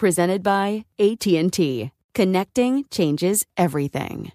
Presented 0.00 0.42
by 0.42 0.86
AT&T. 0.98 1.90
Connecting 2.14 2.84
changes 2.90 3.44
everything. 3.58 4.32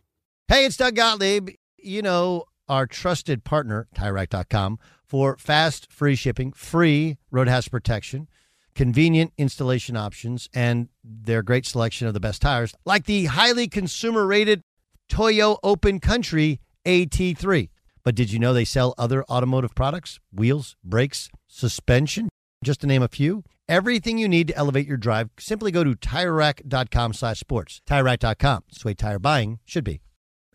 Hey, 0.48 0.64
it's 0.64 0.78
Doug 0.78 0.94
Gottlieb. 0.94 1.50
You 1.80 2.04
know, 2.04 2.44
our 2.70 2.86
trusted 2.86 3.44
partner, 3.44 3.88
TireRack.com, 3.96 4.78
for 5.08 5.36
fast, 5.38 5.92
free 5.92 6.14
shipping, 6.14 6.54
free 6.54 7.18
road 7.32 7.48
hazard 7.48 7.72
protection, 7.72 8.28
convenient 8.76 9.34
installation 9.40 9.98
options, 9.98 10.48
and 10.54 10.90
their 11.04 11.42
great 11.42 11.66
selection 11.66 12.08
of 12.08 12.14
the 12.14 12.20
best 12.20 12.44
tires, 12.44 12.76
like 12.86 13.06
the 13.06 13.26
highly 13.26 13.68
consumer 13.68 14.28
rated 14.28 14.62
Toyo 15.10 15.58
Open 15.64 16.00
Country 16.00 16.60
AT3. 16.86 17.70
But 18.04 18.14
did 18.14 18.32
you 18.32 18.38
know 18.38 18.54
they 18.54 18.66
sell 18.66 18.94
other 19.00 19.24
automotive 19.24 19.74
products? 19.74 20.20
Wheels, 20.31 20.75
brakes, 20.84 21.28
suspension, 21.48 22.30
just 22.64 22.81
to 22.81 22.88
name 22.88 23.02
a 23.02 23.08
few. 23.08 23.44
Everything 23.68 24.20
you 24.20 24.28
need 24.28 24.48
to 24.50 24.56
elevate 24.56 24.88
your 24.88 24.98
drive, 24.98 25.30
simply 25.40 25.72
go 25.72 25.84
to 25.84 25.96
TireRack.com 25.96 27.14
slash 27.14 27.40
sports. 27.40 27.81
TireRack.com. 27.88 28.64
It's 28.70 28.84
the 28.84 28.88
way 28.90 28.94
tire 28.94 29.20
buying 29.20 29.59
should 29.66 29.84
be. 29.84 30.02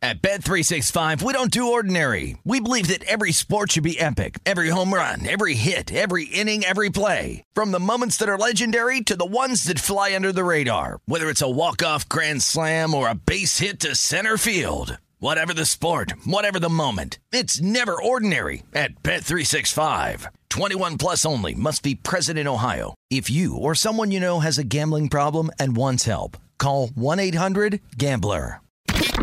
At 0.02 0.22
Bet365, 0.22 1.20
we 1.20 1.34
don't 1.34 1.50
do 1.50 1.72
ordinary. 1.72 2.38
We 2.42 2.58
believe 2.60 2.86
that 2.86 3.04
every 3.04 3.32
sport 3.32 3.72
should 3.72 3.82
be 3.82 4.00
epic. 4.00 4.38
Every 4.46 4.70
home 4.70 4.94
run, 4.94 5.28
every 5.28 5.52
hit, 5.52 5.92
every 5.92 6.24
inning, 6.24 6.64
every 6.64 6.88
play. 6.88 7.44
From 7.52 7.70
the 7.70 7.80
moments 7.80 8.16
that 8.16 8.28
are 8.28 8.38
legendary 8.38 9.02
to 9.02 9.16
the 9.16 9.26
ones 9.26 9.64
that 9.64 9.78
fly 9.78 10.14
under 10.14 10.32
the 10.32 10.44
radar. 10.44 11.00
Whether 11.04 11.28
it's 11.28 11.42
a 11.42 11.50
walk-off 11.50 12.08
grand 12.08 12.42
slam 12.42 12.94
or 12.94 13.08
a 13.08 13.14
base 13.14 13.58
hit 13.58 13.80
to 13.80 13.94
center 13.94 14.38
field. 14.38 14.96
Whatever 15.22 15.52
the 15.52 15.66
sport, 15.66 16.14
whatever 16.24 16.58
the 16.58 16.70
moment. 16.70 17.18
It's 17.30 17.60
never 17.60 17.92
ordinary 18.02 18.62
at 18.72 19.02
Bet365. 19.02 20.24
21 20.48 20.96
plus 20.96 21.26
only 21.26 21.54
must 21.54 21.82
be 21.82 21.94
present 21.94 22.38
in 22.38 22.48
Ohio. 22.48 22.94
If 23.10 23.28
you 23.28 23.54
or 23.54 23.74
someone 23.74 24.10
you 24.10 24.18
know 24.18 24.40
has 24.40 24.56
a 24.56 24.64
gambling 24.64 25.10
problem 25.10 25.50
and 25.58 25.76
wants 25.76 26.04
help, 26.04 26.38
call 26.58 26.88
1-800-GAMBLER. 26.88 28.62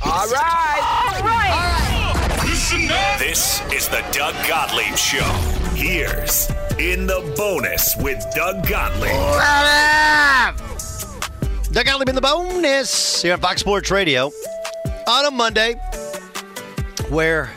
All 0.05 0.27
right. 0.27 1.13
All 1.15 1.23
right. 1.23 2.43
Listen 2.45 2.91
up. 2.91 3.17
This 3.17 3.63
is 3.73 3.89
the 3.89 4.05
Doug 4.11 4.35
Gottlieb 4.47 4.95
Show. 4.95 5.25
Here's 5.73 6.47
In 6.77 7.07
the 7.07 7.33
Bonus 7.35 7.95
with 7.97 8.23
Doug 8.35 8.67
Gottlieb. 8.67 9.09
Doug 11.71 11.85
Gottlieb 11.87 12.09
in 12.09 12.13
the 12.13 12.21
bonus 12.21 13.23
here 13.23 13.33
on 13.33 13.39
Fox 13.39 13.61
Sports 13.61 13.89
Radio 13.89 14.31
on 15.07 15.25
a 15.25 15.31
Monday 15.31 15.73
where 17.09 17.51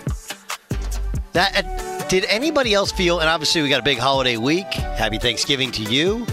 that 1.32 2.06
did 2.08 2.24
anybody 2.24 2.74
else 2.74 2.92
feel 2.92 3.20
and 3.20 3.28
obviously 3.28 3.62
we 3.62 3.68
got 3.68 3.80
a 3.80 3.84
big 3.84 3.98
holiday 3.98 4.36
week. 4.36 4.66
Happy 4.74 5.18
thanksgiving 5.18 5.70
to 5.72 5.82
you. 5.82 6.26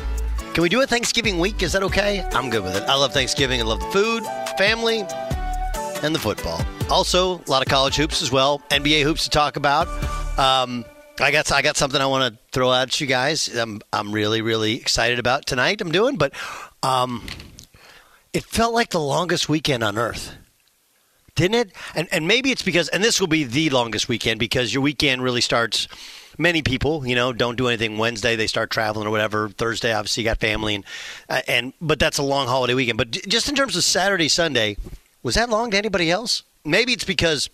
Can 0.53 0.63
we 0.63 0.69
do 0.69 0.81
a 0.81 0.87
thanksgiving 0.87 1.37
week? 1.37 1.61
Is 1.61 1.73
that 1.73 1.83
okay? 1.83 2.21
I'm 2.31 2.49
good 2.49 2.63
with 2.63 2.75
it. 2.75 2.83
I 2.83 2.95
love 2.95 3.13
thanksgiving. 3.13 3.61
I 3.61 3.63
love 3.63 3.79
the 3.79 3.91
food 3.91 4.23
family 4.57 5.05
and 6.03 6.15
the 6.15 6.19
football. 6.19 6.59
Also 6.89 7.39
a 7.39 7.49
lot 7.49 7.61
of 7.61 7.67
college 7.67 7.95
hoops 7.95 8.21
as 8.21 8.31
well. 8.31 8.59
Nba 8.69 9.03
hoops 9.03 9.25
to 9.25 9.29
talk 9.29 9.55
about. 9.55 9.87
Um, 10.39 10.83
I 11.19 11.31
got 11.31 11.51
I 11.51 11.61
got 11.61 11.77
something 11.77 11.99
I 11.99 12.05
want 12.07 12.33
to 12.33 12.39
throw 12.51 12.71
out 12.71 12.87
at 12.87 13.01
you 13.01 13.07
guys. 13.07 13.47
I'm 13.55 13.81
I'm 13.93 14.11
really 14.11 14.41
really 14.41 14.75
excited 14.75 15.19
about 15.19 15.45
tonight. 15.45 15.81
I'm 15.81 15.91
doing, 15.91 16.15
but 16.15 16.33
um, 16.83 17.23
it 18.33 18.43
felt 18.43 18.73
like 18.73 18.89
the 18.89 18.99
longest 18.99 19.49
weekend 19.49 19.83
on 19.83 19.97
earth 19.97 20.35
didn't 21.37 21.55
it? 21.55 21.71
And 21.95 22.07
and 22.11 22.27
maybe 22.27 22.51
it's 22.51 22.61
because 22.61 22.89
and 22.89 23.03
this 23.03 23.21
will 23.21 23.27
be 23.27 23.45
the 23.45 23.69
longest 23.69 24.09
weekend 24.09 24.39
because 24.39 24.73
your 24.73 24.83
weekend 24.83 25.23
really 25.23 25.41
starts. 25.41 25.87
Many 26.39 26.61
people, 26.61 27.07
you 27.07 27.15
know, 27.15 27.33
don't 27.33 27.55
do 27.55 27.67
anything 27.67 27.97
Wednesday. 27.97 28.35
They 28.35 28.45
start 28.45 28.69
traveling 28.69 29.07
or 29.07 29.09
whatever. 29.09 29.49
Thursday, 29.49 29.91
obviously, 29.91 30.21
you 30.21 30.29
got 30.29 30.37
family 30.37 30.75
and 30.75 30.85
uh, 31.29 31.41
and 31.47 31.73
but 31.81 31.97
that's 31.97 32.19
a 32.19 32.23
long 32.23 32.45
holiday 32.45 32.75
weekend. 32.75 32.99
But 32.99 33.09
just 33.09 33.49
in 33.49 33.55
terms 33.55 33.75
of 33.75 33.83
Saturday, 33.83 34.27
Sunday, 34.27 34.77
was 35.23 35.33
that 35.33 35.49
long 35.49 35.71
to 35.71 35.77
anybody 35.77 36.11
else? 36.11 36.43
Maybe 36.63 36.93
it's 36.93 37.05
because 37.05 37.49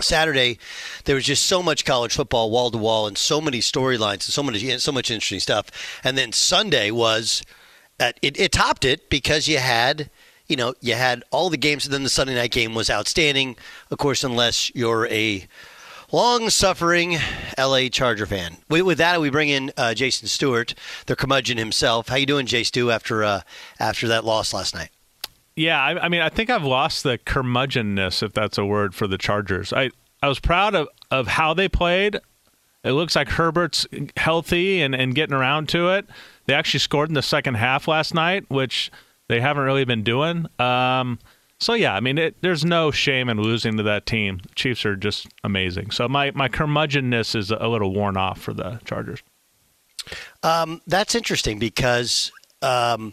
Saturday 0.00 0.58
there 1.04 1.14
was 1.14 1.24
just 1.24 1.44
so 1.44 1.62
much 1.62 1.84
college 1.84 2.14
football 2.14 2.50
wall 2.50 2.70
to 2.70 2.78
wall 2.78 3.06
and 3.06 3.18
so 3.18 3.40
many 3.40 3.58
storylines 3.58 4.12
and 4.12 4.22
so 4.22 4.42
many 4.42 4.78
so 4.78 4.92
much 4.92 5.10
interesting 5.10 5.40
stuff. 5.40 5.66
And 6.02 6.16
then 6.16 6.32
Sunday 6.32 6.90
was 6.90 7.42
uh, 8.00 8.12
it, 8.22 8.38
it 8.38 8.52
topped 8.52 8.84
it 8.84 9.10
because 9.10 9.48
you 9.48 9.58
had 9.58 10.08
you 10.48 10.56
know, 10.56 10.74
you 10.80 10.94
had 10.94 11.22
all 11.30 11.50
the 11.50 11.56
games, 11.56 11.84
and 11.84 11.92
then 11.92 12.02
the 12.02 12.08
Sunday 12.08 12.34
night 12.34 12.50
game 12.50 12.74
was 12.74 12.90
outstanding. 12.90 13.56
Of 13.90 13.98
course, 13.98 14.24
unless 14.24 14.74
you're 14.74 15.06
a 15.08 15.46
long-suffering 16.10 17.18
LA 17.58 17.88
Charger 17.88 18.24
fan. 18.24 18.56
With, 18.70 18.82
with 18.82 18.98
that, 18.98 19.20
we 19.20 19.28
bring 19.28 19.50
in 19.50 19.70
uh, 19.76 19.92
Jason 19.92 20.26
Stewart, 20.26 20.74
the 21.06 21.14
curmudgeon 21.14 21.58
himself. 21.58 22.08
How 22.08 22.16
you 22.16 22.26
doing, 22.26 22.46
Jay 22.46 22.64
Stu, 22.64 22.90
after 22.90 23.22
uh, 23.22 23.42
after 23.78 24.08
that 24.08 24.24
loss 24.24 24.54
last 24.54 24.74
night? 24.74 24.88
Yeah, 25.54 25.82
I, 25.82 26.04
I 26.04 26.08
mean, 26.08 26.22
I 26.22 26.30
think 26.30 26.50
I've 26.50 26.64
lost 26.64 27.02
the 27.02 27.18
curmudgeonness, 27.18 28.22
if 28.22 28.32
that's 28.32 28.56
a 28.56 28.64
word, 28.64 28.94
for 28.94 29.06
the 29.06 29.18
Chargers. 29.18 29.72
I 29.72 29.90
I 30.22 30.28
was 30.28 30.40
proud 30.40 30.74
of, 30.74 30.88
of 31.10 31.28
how 31.28 31.52
they 31.52 31.68
played. 31.68 32.18
It 32.84 32.92
looks 32.92 33.16
like 33.16 33.28
Herbert's 33.28 33.86
healthy 34.16 34.80
and, 34.80 34.94
and 34.94 35.14
getting 35.14 35.34
around 35.34 35.68
to 35.70 35.90
it. 35.90 36.06
They 36.46 36.54
actually 36.54 36.80
scored 36.80 37.08
in 37.10 37.14
the 37.14 37.22
second 37.22 37.54
half 37.54 37.86
last 37.86 38.14
night, 38.14 38.46
which– 38.48 38.90
they 39.28 39.40
haven't 39.40 39.64
really 39.64 39.84
been 39.84 40.02
doing. 40.02 40.46
Um, 40.58 41.18
so 41.60 41.74
yeah, 41.74 41.94
I 41.94 42.00
mean, 42.00 42.18
it, 42.18 42.36
there's 42.40 42.64
no 42.64 42.90
shame 42.90 43.28
in 43.28 43.40
losing 43.40 43.76
to 43.78 43.82
that 43.84 44.06
team. 44.06 44.40
Chiefs 44.54 44.86
are 44.86 44.96
just 44.96 45.26
amazing. 45.42 45.90
So 45.90 46.08
my 46.08 46.30
my 46.32 46.48
curmudgeonness 46.48 47.34
is 47.34 47.50
a 47.50 47.68
little 47.68 47.92
worn 47.92 48.16
off 48.16 48.40
for 48.40 48.52
the 48.52 48.80
Chargers. 48.84 49.22
Um, 50.42 50.80
that's 50.86 51.14
interesting 51.14 51.58
because 51.58 52.30
um, 52.62 53.12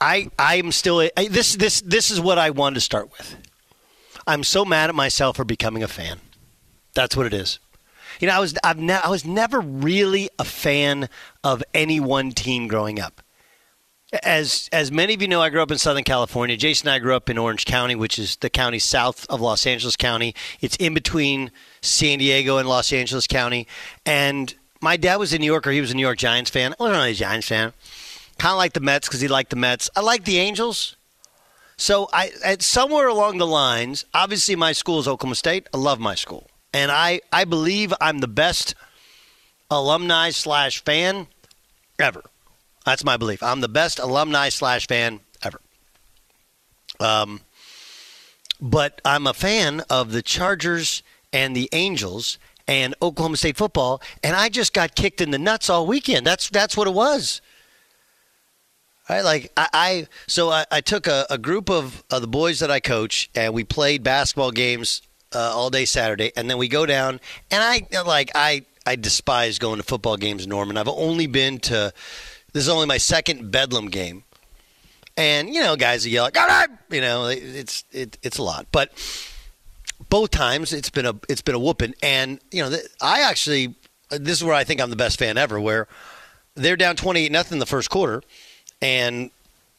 I 0.00 0.30
I'm 0.38 0.70
still 0.70 1.08
I, 1.16 1.28
this 1.28 1.56
this 1.56 1.80
this 1.80 2.10
is 2.10 2.20
what 2.20 2.38
I 2.38 2.50
wanted 2.50 2.74
to 2.74 2.80
start 2.80 3.10
with. 3.10 3.36
I'm 4.26 4.44
so 4.44 4.64
mad 4.64 4.90
at 4.90 4.94
myself 4.94 5.36
for 5.36 5.44
becoming 5.44 5.82
a 5.82 5.88
fan. 5.88 6.18
That's 6.94 7.16
what 7.16 7.26
it 7.26 7.34
is. 7.34 7.58
You 8.20 8.28
know, 8.28 8.34
I 8.34 8.38
was 8.38 8.54
I've 8.62 8.78
ne- 8.78 9.00
I 9.02 9.08
was 9.08 9.24
never 9.24 9.60
really 9.60 10.28
a 10.38 10.44
fan 10.44 11.08
of 11.42 11.62
any 11.72 12.00
one 12.00 12.32
team 12.32 12.68
growing 12.68 13.00
up 13.00 13.22
As 14.24 14.68
as 14.72 14.90
many 14.90 15.14
of 15.14 15.22
you 15.22 15.28
know, 15.28 15.40
I 15.40 15.50
grew 15.50 15.62
up 15.62 15.70
in 15.70 15.78
Southern 15.78 16.02
California. 16.02 16.56
Jason 16.56 16.88
and 16.88 16.94
I 16.94 16.98
grew 16.98 17.14
up 17.14 17.30
in 17.30 17.38
Orange 17.38 17.64
County, 17.64 17.94
which 17.94 18.18
is 18.18 18.36
the 18.36 18.50
county 18.50 18.80
south 18.80 19.24
of 19.30 19.40
Los 19.40 19.66
Angeles 19.66 19.96
County. 19.96 20.34
It's 20.60 20.76
in 20.76 20.94
between 20.94 21.52
San 21.80 22.18
Diego 22.18 22.56
and 22.58 22.68
Los 22.68 22.92
Angeles 22.92 23.28
County. 23.28 23.68
And 24.04 24.52
my 24.80 24.96
dad 24.96 25.16
was 25.16 25.32
a 25.32 25.38
New 25.38 25.46
Yorker. 25.46 25.70
He 25.70 25.80
was 25.80 25.92
a 25.92 25.94
New 25.94 26.02
York 26.02 26.18
Giants 26.18 26.50
fan. 26.50 26.72
I 26.72 26.82
wasn't 26.82 26.98
really 26.98 27.10
a 27.12 27.14
Giants 27.14 27.46
fan. 27.46 27.72
Kind 28.38 28.52
of 28.52 28.58
like 28.58 28.72
the 28.72 28.80
Mets 28.80 29.06
because 29.06 29.20
he 29.20 29.28
liked 29.28 29.50
the 29.50 29.56
Mets. 29.56 29.88
I 29.94 30.00
like 30.00 30.24
the 30.24 30.38
Angels. 30.38 30.96
So 31.76 32.08
I 32.12 32.32
at 32.44 32.62
somewhere 32.62 33.08
along 33.08 33.38
the 33.38 33.46
lines, 33.46 34.04
obviously 34.12 34.56
my 34.56 34.72
school 34.72 34.98
is 34.98 35.08
Oklahoma 35.08 35.34
State. 35.34 35.66
I 35.72 35.78
love 35.78 35.98
my 35.98 36.14
school, 36.14 36.48
and 36.74 36.90
I 36.90 37.22
I 37.32 37.44
believe 37.44 37.94
I'm 38.02 38.18
the 38.18 38.28
best 38.28 38.74
alumni 39.70 40.28
slash 40.30 40.84
fan 40.84 41.28
ever. 41.98 42.22
That's 42.84 43.04
my 43.04 43.16
belief. 43.16 43.42
I'm 43.42 43.60
the 43.60 43.68
best 43.68 43.98
alumni 43.98 44.48
slash 44.48 44.86
fan 44.86 45.20
ever. 45.42 45.60
Um, 46.98 47.40
but 48.60 49.00
I'm 49.04 49.26
a 49.26 49.34
fan 49.34 49.82
of 49.88 50.12
the 50.12 50.22
Chargers 50.22 51.02
and 51.32 51.56
the 51.56 51.68
Angels 51.72 52.38
and 52.66 52.94
Oklahoma 53.02 53.36
State 53.36 53.56
football, 53.56 54.00
and 54.22 54.36
I 54.36 54.48
just 54.48 54.72
got 54.72 54.94
kicked 54.94 55.20
in 55.20 55.30
the 55.30 55.38
nuts 55.38 55.68
all 55.68 55.86
weekend. 55.86 56.26
That's 56.26 56.48
that's 56.50 56.76
what 56.76 56.86
it 56.86 56.94
was. 56.94 57.40
Right, 59.08 59.22
like 59.22 59.50
I, 59.56 59.68
I 59.72 60.06
so 60.28 60.50
I, 60.50 60.66
I 60.70 60.80
took 60.80 61.08
a, 61.08 61.26
a 61.28 61.36
group 61.38 61.68
of, 61.68 62.04
of 62.10 62.20
the 62.20 62.28
boys 62.28 62.60
that 62.60 62.70
I 62.70 62.78
coach, 62.78 63.28
and 63.34 63.52
we 63.52 63.64
played 63.64 64.04
basketball 64.04 64.52
games 64.52 65.02
uh, 65.34 65.52
all 65.54 65.68
day 65.68 65.84
Saturday, 65.84 66.32
and 66.36 66.48
then 66.48 66.58
we 66.58 66.68
go 66.68 66.86
down, 66.86 67.20
and 67.50 67.62
I 67.62 68.02
like 68.04 68.30
I 68.36 68.64
I 68.86 68.94
despise 68.94 69.58
going 69.58 69.78
to 69.78 69.82
football 69.82 70.16
games, 70.16 70.46
Norman. 70.46 70.76
I've 70.76 70.86
only 70.88 71.26
been 71.26 71.58
to 71.60 71.92
this 72.52 72.64
is 72.64 72.68
only 72.68 72.86
my 72.86 72.98
second 72.98 73.50
Bedlam 73.50 73.88
game, 73.88 74.24
and 75.16 75.52
you 75.52 75.60
know, 75.60 75.76
guys 75.76 76.06
yell 76.06 76.24
like, 76.24 76.38
"All 76.38 76.46
right," 76.46 76.68
you 76.90 77.00
know, 77.00 77.26
it's 77.26 77.84
it, 77.92 78.18
it's 78.22 78.38
a 78.38 78.42
lot, 78.42 78.66
but 78.72 78.92
both 80.08 80.30
times 80.30 80.72
it's 80.72 80.90
been 80.90 81.06
a 81.06 81.14
it's 81.28 81.42
been 81.42 81.54
a 81.54 81.58
whooping, 81.58 81.94
and 82.02 82.40
you 82.50 82.62
know, 82.62 82.76
I 83.00 83.22
actually 83.22 83.74
this 84.10 84.38
is 84.38 84.44
where 84.44 84.54
I 84.54 84.64
think 84.64 84.80
I'm 84.80 84.90
the 84.90 84.96
best 84.96 85.18
fan 85.18 85.38
ever, 85.38 85.60
where 85.60 85.88
they're 86.54 86.76
down 86.76 86.96
twenty 86.96 87.24
eight 87.24 87.32
nothing 87.32 87.56
in 87.56 87.60
the 87.60 87.66
first 87.66 87.90
quarter. 87.90 88.22
And 88.82 89.30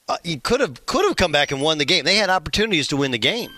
uh, 0.07 0.17
you 0.23 0.39
could 0.39 0.59
have 0.59 0.85
could 0.85 1.05
have 1.05 1.15
come 1.15 1.31
back 1.31 1.51
and 1.51 1.61
won 1.61 1.77
the 1.77 1.85
game. 1.85 2.05
They 2.05 2.17
had 2.17 2.29
opportunities 2.29 2.87
to 2.89 2.97
win 2.97 3.11
the 3.11 3.17
game 3.17 3.51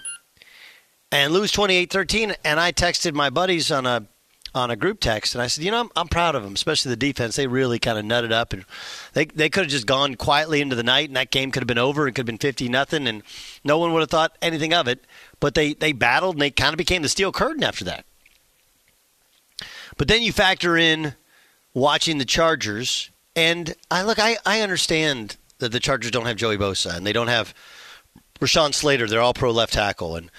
and 1.14 1.32
lose 1.32 1.52
28-13 1.52 2.36
and 2.44 2.60
I 2.60 2.72
texted 2.72 3.14
my 3.14 3.30
buddies 3.30 3.72
on 3.72 3.86
a 3.86 4.08
on 4.56 4.70
a 4.70 4.76
group 4.76 5.00
text 5.00 5.34
and 5.34 5.42
I 5.42 5.48
said, 5.48 5.64
"You 5.64 5.72
know, 5.72 5.82
I'm, 5.82 5.90
I'm 5.96 6.08
proud 6.08 6.36
of 6.36 6.44
them, 6.44 6.54
especially 6.54 6.90
the 6.90 6.96
defense. 6.96 7.36
They 7.36 7.48
really 7.48 7.80
kind 7.80 7.98
of 7.98 8.06
nutted 8.06 8.32
up 8.32 8.54
and 8.54 8.66
they 9.14 9.26
they 9.26 9.50
could 9.50 9.64
have 9.64 9.72
just 9.72 9.88
gone 9.88 10.16
quietly 10.16 10.62
into 10.62 10.76
the 10.76 10.84
night 10.84 11.10
and 11.10 11.16
that 11.16 11.32
game 11.32 11.52
could 11.52 11.62
have 11.64 11.68
been 11.68 11.78
over. 11.78 12.04
And 12.04 12.10
it 12.10 12.12
could 12.14 12.22
have 12.22 12.26
been 12.28 12.38
50 12.38 12.70
nothing 12.70 13.08
and 13.08 13.24
no 13.64 13.78
one 13.78 13.94
would 13.94 14.02
have 14.02 14.10
thought 14.10 14.38
anything 14.42 14.74
of 14.74 14.88
it, 14.88 15.06
but 15.40 15.56
they 15.56 15.74
they 15.74 15.92
battled 15.92 16.36
and 16.36 16.42
they 16.42 16.52
kind 16.52 16.74
of 16.74 16.78
became 16.78 17.02
the 17.02 17.10
steel 17.10 17.32
curtain 17.32 17.64
after 17.64 17.84
that. 17.86 18.06
But 19.98 20.08
then 20.08 20.22
you 20.22 20.32
factor 20.32 20.78
in 20.78 21.16
watching 21.74 22.18
the 22.18 22.26
Chargers 22.26 23.10
and 23.36 23.74
I 23.90 24.04
look, 24.04 24.20
I, 24.20 24.38
I 24.46 24.62
understand 24.62 25.38
that 25.58 25.72
the 25.72 25.80
Chargers 25.80 26.12
don't 26.12 26.26
have 26.26 26.36
Joey 26.36 26.58
Bosa 26.58 26.96
and 26.96 27.06
they 27.06 27.14
don't 27.14 27.28
have 27.28 27.54
Rashawn 28.40 28.74
Slater. 28.74 29.08
They're 29.08 29.22
all 29.22 29.34
pro 29.34 29.52
left 29.52 29.74
tackle. 29.74 30.16
And, 30.16 30.30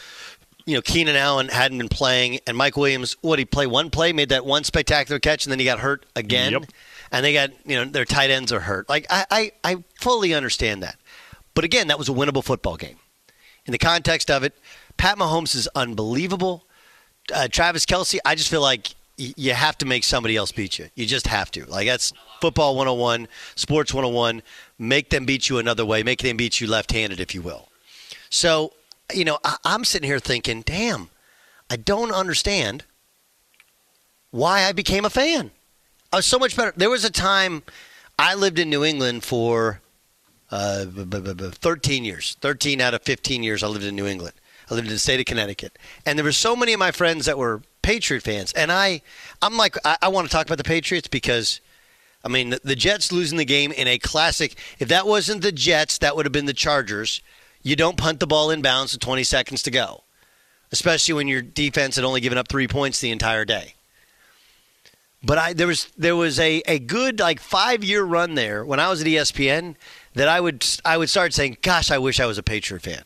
you 0.66 0.74
know, 0.74 0.82
Keenan 0.82 1.16
Allen 1.16 1.48
hadn't 1.48 1.78
been 1.78 1.88
playing. 1.88 2.40
And 2.46 2.56
Mike 2.56 2.76
Williams, 2.76 3.16
what, 3.20 3.38
he 3.38 3.44
play 3.44 3.66
one 3.66 3.90
play, 3.90 4.12
made 4.12 4.30
that 4.30 4.46
one 4.46 4.64
spectacular 4.64 5.18
catch, 5.18 5.44
and 5.44 5.52
then 5.52 5.58
he 5.58 5.64
got 5.64 5.80
hurt 5.80 6.06
again. 6.16 6.52
Yep. 6.52 6.64
And 7.12 7.24
they 7.24 7.32
got, 7.32 7.50
you 7.64 7.76
know, 7.76 7.84
their 7.84 8.04
tight 8.04 8.30
ends 8.30 8.52
are 8.52 8.60
hurt. 8.60 8.88
Like, 8.88 9.06
I, 9.10 9.26
I, 9.30 9.52
I 9.62 9.84
fully 10.00 10.34
understand 10.34 10.82
that. 10.82 10.96
But 11.54 11.64
again, 11.64 11.88
that 11.88 11.98
was 11.98 12.08
a 12.08 12.12
winnable 12.12 12.42
football 12.42 12.76
game. 12.76 12.96
In 13.66 13.72
the 13.72 13.78
context 13.78 14.30
of 14.30 14.42
it, 14.42 14.54
Pat 14.96 15.16
Mahomes 15.18 15.54
is 15.54 15.68
unbelievable. 15.74 16.64
Uh, 17.32 17.48
Travis 17.48 17.86
Kelce, 17.86 18.18
I 18.24 18.34
just 18.34 18.50
feel 18.50 18.60
like 18.60 18.94
you 19.16 19.54
have 19.54 19.78
to 19.78 19.86
make 19.86 20.02
somebody 20.04 20.36
else 20.36 20.50
beat 20.50 20.78
you. 20.78 20.88
You 20.94 21.06
just 21.06 21.26
have 21.28 21.50
to. 21.52 21.64
Like 21.66 21.86
that's 21.86 22.12
football 22.40 22.76
101, 22.76 23.28
sports 23.54 23.94
101. 23.94 24.42
Make 24.78 25.10
them 25.10 25.24
beat 25.24 25.48
you 25.48 25.58
another 25.58 25.86
way. 25.86 26.02
Make 26.02 26.20
them 26.20 26.36
beat 26.36 26.60
you 26.60 26.66
left-handed, 26.66 27.20
if 27.20 27.34
you 27.34 27.40
will. 27.40 27.68
So, 28.28 28.72
you 29.12 29.24
know, 29.24 29.38
I, 29.44 29.56
I'm 29.64 29.84
sitting 29.84 30.08
here 30.08 30.18
thinking, 30.18 30.62
damn, 30.62 31.10
I 31.70 31.76
don't 31.76 32.12
understand 32.12 32.84
why 34.30 34.64
I 34.64 34.72
became 34.72 35.04
a 35.04 35.10
fan. 35.10 35.50
I 36.12 36.16
was 36.16 36.26
so 36.26 36.38
much 36.38 36.56
better. 36.56 36.72
There 36.76 36.90
was 36.90 37.04
a 37.04 37.10
time 37.10 37.62
I 38.18 38.34
lived 38.34 38.58
in 38.58 38.70
New 38.70 38.84
England 38.84 39.24
for 39.24 39.80
uh, 40.50 40.84
13 40.86 42.04
years. 42.04 42.36
13 42.40 42.80
out 42.80 42.94
of 42.94 43.02
15 43.02 43.42
years 43.42 43.62
I 43.62 43.66
lived 43.66 43.84
in 43.84 43.96
New 43.96 44.06
England. 44.06 44.34
I 44.70 44.74
lived 44.74 44.86
in 44.86 44.94
the 44.94 44.98
state 44.98 45.20
of 45.20 45.26
Connecticut. 45.26 45.78
And 46.06 46.18
there 46.18 46.24
were 46.24 46.32
so 46.32 46.56
many 46.56 46.72
of 46.72 46.78
my 46.78 46.90
friends 46.90 47.26
that 47.26 47.36
were 47.38 47.62
Patriot 47.82 48.22
fans. 48.22 48.52
And 48.52 48.72
I, 48.72 49.02
I'm 49.42 49.56
like, 49.56 49.76
I, 49.84 49.96
I 50.02 50.08
want 50.08 50.26
to 50.26 50.32
talk 50.32 50.46
about 50.46 50.58
the 50.58 50.64
Patriots 50.64 51.08
because, 51.08 51.60
I 52.24 52.28
mean, 52.28 52.50
the, 52.50 52.60
the 52.64 52.76
Jets 52.76 53.12
losing 53.12 53.36
the 53.38 53.44
game 53.44 53.72
in 53.72 53.88
a 53.88 53.98
classic. 53.98 54.56
If 54.78 54.88
that 54.88 55.06
wasn't 55.06 55.42
the 55.42 55.52
Jets, 55.52 55.98
that 55.98 56.16
would 56.16 56.24
have 56.24 56.32
been 56.32 56.46
the 56.46 56.54
Chargers. 56.54 57.20
You 57.64 57.74
don't 57.74 57.96
punt 57.96 58.20
the 58.20 58.26
ball 58.26 58.50
in 58.50 58.62
bounds 58.62 58.92
with 58.92 59.00
20 59.00 59.24
seconds 59.24 59.62
to 59.64 59.70
go, 59.72 60.04
especially 60.70 61.14
when 61.14 61.26
your 61.26 61.42
defense 61.42 61.96
had 61.96 62.04
only 62.04 62.20
given 62.20 62.38
up 62.38 62.46
three 62.46 62.68
points 62.68 63.00
the 63.00 63.10
entire 63.10 63.44
day. 63.44 63.74
But 65.24 65.38
I 65.38 65.52
there 65.54 65.66
was 65.66 65.86
there 65.96 66.14
was 66.14 66.38
a, 66.38 66.62
a 66.66 66.78
good 66.78 67.18
like 67.18 67.40
five 67.40 67.82
year 67.82 68.04
run 68.04 68.34
there 68.34 68.62
when 68.64 68.78
I 68.78 68.90
was 68.90 69.00
at 69.00 69.06
ESPN 69.06 69.74
that 70.12 70.28
I 70.28 70.38
would 70.38 70.64
I 70.84 70.98
would 70.98 71.08
start 71.08 71.32
saying, 71.32 71.56
"Gosh, 71.62 71.90
I 71.90 71.96
wish 71.96 72.20
I 72.20 72.26
was 72.26 72.36
a 72.36 72.42
Patriot 72.42 72.82
fan." 72.82 73.04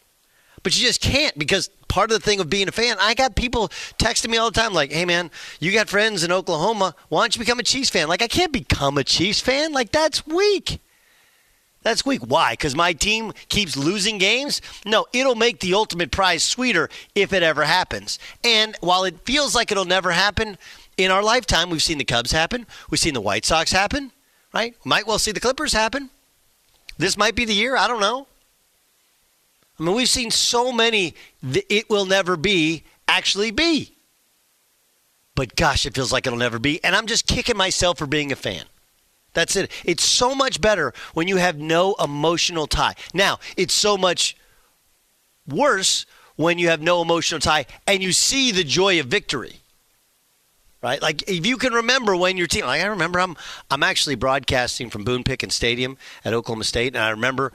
But 0.65 0.77
you 0.77 0.85
just 0.85 1.01
can't 1.01 1.39
because 1.39 1.71
part 1.87 2.11
of 2.11 2.21
the 2.21 2.25
thing 2.25 2.41
of 2.41 2.51
being 2.51 2.69
a 2.69 2.73
fan, 2.73 2.97
I 3.01 3.15
got 3.15 3.37
people 3.37 3.69
texting 3.99 4.31
me 4.31 4.39
all 4.39 4.51
the 4.51 4.61
time 4.61 4.73
like, 4.73 4.93
hey, 4.93 5.05
man, 5.05 5.31
you 5.61 5.73
got 5.73 5.89
friends 5.89 6.25
in 6.25 6.33
Oklahoma. 6.33 6.95
Why 7.09 7.23
don't 7.23 7.35
you 7.37 7.41
become 7.41 7.59
a 7.59 7.63
Chiefs 7.63 7.91
fan? 7.91 8.09
Like, 8.09 8.23
I 8.23 8.29
can't 8.29 8.53
become 8.53 8.99
a 8.99 9.05
Chiefs 9.05 9.41
fan. 9.41 9.73
Like, 9.73 9.93
that's 9.93 10.27
weak. 10.27 10.81
That's 11.89 12.05
weak. 12.05 12.21
Why? 12.21 12.53
Because 12.53 12.77
my 12.77 12.93
team 12.93 13.33
keeps 13.49 13.75
losing 13.75 14.19
games? 14.19 14.61
No, 14.85 15.07
it'll 15.15 15.35
make 15.35 15.61
the 15.61 15.73
ultimate 15.73 16.11
prize 16.11 16.43
sweeter 16.43 16.91
if 17.15 17.33
it 17.33 17.43
ever 17.43 17.65
happens. 17.65 18.19
And 18.45 18.77
while 18.83 19.05
it 19.05 19.21
feels 19.25 19.55
like 19.55 19.73
it'll 19.73 19.87
never 19.87 20.11
happen, 20.11 20.59
in 20.99 21.11
our 21.11 21.23
lifetime, 21.23 21.71
we've 21.71 21.83
seen 21.83 21.97
the 21.97 22.05
Cubs 22.05 22.31
happen. 22.31 22.67
We've 22.91 23.01
seen 23.01 23.15
the 23.15 23.23
White 23.23 23.47
Sox 23.47 23.73
happen, 23.73 24.13
right? 24.53 24.75
Might 24.85 25.07
well 25.07 25.19
see 25.19 25.33
the 25.33 25.41
Clippers 25.41 25.73
happen. 25.73 26.11
This 26.99 27.17
might 27.17 27.35
be 27.35 27.47
the 27.47 27.55
year. 27.55 27.75
I 27.75 27.89
don't 27.89 28.01
know. 28.01 28.27
I 29.81 29.83
mean, 29.83 29.95
we've 29.95 30.11
seen 30.11 30.31
so 30.31 30.71
many 30.71 31.15
it 31.43 31.89
will 31.89 32.05
never 32.05 32.37
be 32.37 32.83
actually 33.09 33.51
be. 33.51 33.97
But 35.35 35.57
gosh, 35.57 35.87
it 35.87 35.95
feels 35.95 36.13
like 36.13 36.27
it'll 36.27 36.39
never 36.39 36.59
be. 36.59 36.85
And 36.85 36.95
I'm 36.95 37.07
just 37.07 37.27
kicking 37.27 37.57
myself 37.57 37.97
for 37.97 38.07
being 38.07 38.31
a 38.31 38.37
fan. 38.37 38.67
That's 39.35 39.57
it. 39.57 39.71
It's 39.85 40.05
so 40.05 40.35
much 40.35 40.61
better 40.61 40.93
when 41.15 41.29
you 41.29 41.37
have 41.37 41.59
no 41.59 41.95
emotional 42.03 42.67
tie. 42.67 42.95
Now, 43.15 43.39
it's 43.57 43.75
so 43.75 43.97
much 43.97 44.37
worse 45.47 46.07
when 46.37 46.59
you 46.59 46.69
have 46.69 46.81
no 46.81 47.03
emotional 47.03 47.41
tie 47.41 47.67
and 47.87 48.03
you 48.03 48.13
see 48.13 48.53
the 48.53 48.65
joy 48.65 49.01
of 49.01 49.07
victory. 49.07 49.57
Right? 50.81 51.03
Like 51.03 51.29
if 51.29 51.45
you 51.45 51.57
can 51.57 51.73
remember 51.73 52.15
when 52.17 52.37
your 52.37 52.47
team 52.47 52.65
like 52.65 52.81
I 52.81 52.87
remember 52.87 53.19
I'm 53.19 53.37
I'm 53.69 53.83
actually 53.83 54.15
broadcasting 54.15 54.91
from 54.91 55.03
Boone 55.03 55.25
Pickens 55.25 55.57
Stadium 55.57 55.99
at 56.25 56.33
Oklahoma 56.33 56.63
State 56.63 56.95
and 56.95 57.03
I 57.03 57.11
remember 57.11 57.53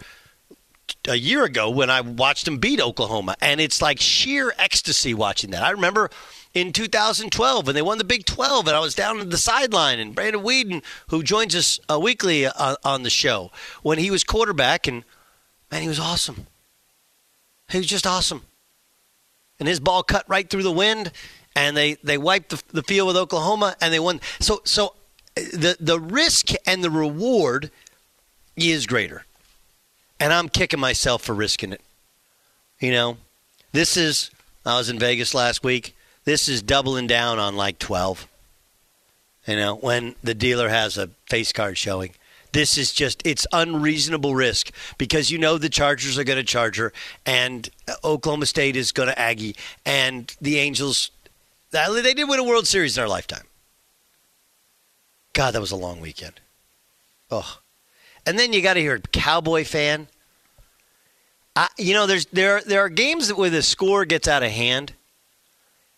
a 1.07 1.15
year 1.15 1.43
ago 1.43 1.69
when 1.69 1.89
I 1.89 2.01
watched 2.01 2.45
them 2.45 2.57
beat 2.57 2.81
Oklahoma, 2.81 3.35
and 3.41 3.61
it's 3.61 3.81
like 3.81 3.99
sheer 3.99 4.53
ecstasy 4.57 5.13
watching 5.13 5.51
that. 5.51 5.63
I 5.63 5.71
remember 5.71 6.09
in 6.53 6.71
2012 6.71 7.65
when 7.65 7.75
they 7.75 7.81
won 7.81 7.97
the 7.97 8.03
Big 8.03 8.25
12, 8.25 8.67
and 8.67 8.75
I 8.75 8.79
was 8.79 8.95
down 8.95 9.19
at 9.19 9.29
the 9.29 9.37
sideline, 9.37 9.99
and 9.99 10.13
Brandon 10.13 10.43
Weeden, 10.43 10.83
who 11.07 11.23
joins 11.23 11.55
us 11.55 11.79
uh, 11.89 11.99
weekly 11.99 12.45
uh, 12.45 12.75
on 12.83 13.03
the 13.03 13.09
show, 13.09 13.51
when 13.81 13.97
he 13.97 14.11
was 14.11 14.23
quarterback, 14.23 14.87
and 14.87 15.03
man, 15.71 15.81
he 15.81 15.87
was 15.87 15.99
awesome. 15.99 16.47
He 17.69 17.77
was 17.77 17.87
just 17.87 18.05
awesome, 18.05 18.43
and 19.59 19.67
his 19.67 19.79
ball 19.79 20.03
cut 20.03 20.25
right 20.27 20.49
through 20.49 20.63
the 20.63 20.71
wind, 20.71 21.11
and 21.55 21.75
they 21.75 21.95
they 22.03 22.17
wiped 22.17 22.49
the, 22.49 22.61
the 22.71 22.83
field 22.83 23.07
with 23.07 23.17
Oklahoma, 23.17 23.75
and 23.81 23.93
they 23.93 23.99
won. 23.99 24.21
So 24.39 24.61
so 24.63 24.95
uh, 25.37 25.41
the 25.53 25.77
the 25.79 25.99
risk 25.99 26.49
and 26.67 26.83
the 26.83 26.91
reward 26.91 27.71
is 28.55 28.85
greater 28.85 29.25
and 30.23 30.31
I'm 30.31 30.47
kicking 30.47 30.79
myself 30.79 31.21
for 31.21 31.33
risking 31.33 31.73
it. 31.73 31.81
You 32.79 32.91
know, 32.91 33.17
this 33.73 33.97
is, 33.97 34.31
I 34.65 34.77
was 34.77 34.89
in 34.89 34.97
Vegas 34.97 35.33
last 35.33 35.65
week. 35.65 35.95
This 36.25 36.47
is 36.47 36.61
doubling 36.61 37.07
down 37.07 37.39
on 37.39 37.55
like 37.55 37.79
12. 37.79 38.27
You 39.47 39.55
know, 39.57 39.75
when 39.75 40.15
the 40.23 40.33
dealer 40.33 40.69
has 40.69 40.97
a 40.97 41.09
face 41.29 41.51
card 41.51 41.77
showing. 41.77 42.11
This 42.53 42.77
is 42.77 42.93
just, 42.93 43.25
it's 43.25 43.47
unreasonable 43.51 44.35
risk 44.35 44.71
because 44.97 45.31
you 45.31 45.39
know 45.39 45.57
the 45.57 45.69
Chargers 45.69 46.19
are 46.19 46.23
going 46.23 46.37
to 46.37 46.43
Charger 46.43 46.93
and 47.25 47.67
Oklahoma 48.03 48.45
State 48.45 48.75
is 48.75 48.91
going 48.91 49.09
to 49.09 49.19
Aggie 49.19 49.55
and 49.85 50.33
the 50.39 50.59
Angels, 50.59 51.09
they 51.71 52.13
did 52.13 52.29
win 52.29 52.39
a 52.39 52.43
World 52.43 52.67
Series 52.67 52.95
in 52.95 53.01
our 53.01 53.09
lifetime. 53.09 53.45
God, 55.33 55.55
that 55.55 55.61
was 55.61 55.71
a 55.71 55.75
long 55.75 55.99
weekend. 55.99 56.39
Oh, 57.31 57.59
and 58.25 58.37
then 58.37 58.53
you 58.53 58.61
got 58.61 58.75
to 58.75 58.79
hear 58.79 58.95
a 58.95 58.99
Cowboy 58.99 59.65
fan. 59.65 60.07
I, 61.55 61.67
you 61.77 61.93
know, 61.93 62.05
there's 62.05 62.27
there 62.27 62.61
there 62.61 62.81
are 62.81 62.89
games 62.89 63.33
where 63.33 63.49
the 63.49 63.63
score 63.63 64.05
gets 64.05 64.27
out 64.27 64.43
of 64.43 64.51
hand, 64.51 64.93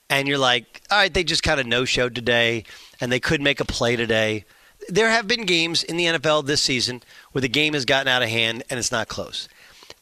and 0.10 0.28
you're 0.28 0.38
like, 0.38 0.82
all 0.92 0.98
right, 0.98 1.14
they 1.14 1.24
just 1.24 1.44
kind 1.44 1.60
of 1.60 1.66
no 1.66 1.86
showed 1.86 2.16
today, 2.16 2.64
and 3.00 3.12
they 3.12 3.20
couldn't 3.20 3.44
make 3.44 3.60
a 3.60 3.66
play 3.66 3.96
today. 3.96 4.46
There 4.88 5.10
have 5.10 5.28
been 5.28 5.46
games 5.46 5.84
in 5.84 5.98
the 5.98 6.06
NFL 6.06 6.46
this 6.46 6.62
season 6.62 7.02
where 7.32 7.42
the 7.42 7.50
game 7.50 7.74
has 7.74 7.86
gotten 7.86 8.08
out 8.08 8.22
of 8.22 8.30
hand 8.30 8.64
and 8.70 8.78
it's 8.78 8.92
not 8.92 9.08
close. 9.08 9.48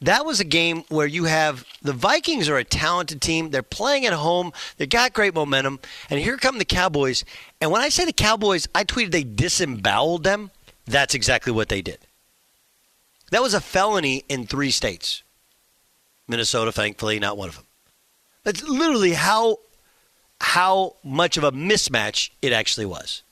That 0.02 0.26
was 0.26 0.42
a 0.42 0.46
game 0.46 0.84
where 0.90 1.08
you 1.08 1.26
have 1.26 1.66
the 1.82 1.94
Vikings 1.94 2.50
are 2.50 2.58
a 2.58 2.66
talented 2.66 3.22
team. 3.22 3.52
They're 3.52 3.64
playing 3.64 4.06
at 4.06 4.12
home. 4.12 4.52
They 4.76 4.86
got 4.86 5.14
great 5.14 5.34
momentum. 5.34 5.80
And 6.10 6.20
here 6.20 6.36
come 6.36 6.58
the 6.58 6.66
Cowboys. 6.66 7.24
And 7.62 7.72
when 7.72 7.82
I 7.82 7.88
say 7.88 8.04
the 8.04 8.12
Cowboys, 8.12 8.68
I 8.76 8.84
tweeted 8.84 9.12
they 9.12 9.24
disemboweled 9.24 10.26
them. 10.26 10.52
That's 10.86 11.16
exactly 11.16 11.54
what 11.54 11.70
they 11.70 11.82
did. 11.82 12.00
That 13.32 13.42
was 13.42 13.54
a 13.54 13.62
felony 13.62 14.26
in 14.28 14.46
three 14.46 14.72
states. 14.72 15.24
Minnesota, 16.28 16.74
thankfully, 16.74 17.20
not 17.20 17.38
one 17.38 17.50
of 17.50 17.56
them. 17.56 17.66
That's 18.44 18.62
literally 18.62 19.14
how 19.14 19.60
how 20.44 20.94
much 21.06 21.38
of 21.38 21.46
a 21.46 21.54
mismatch 21.54 22.30
it 22.42 22.52
actually 22.52 22.86
was. 22.86 23.24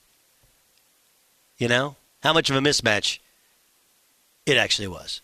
You 1.58 1.68
know? 1.68 1.98
How 2.24 2.32
much 2.32 2.50
of 2.50 2.56
a 2.56 2.62
mismatch 2.62 3.20
it 4.46 4.56
actually 4.56 4.88
was. 4.88 5.20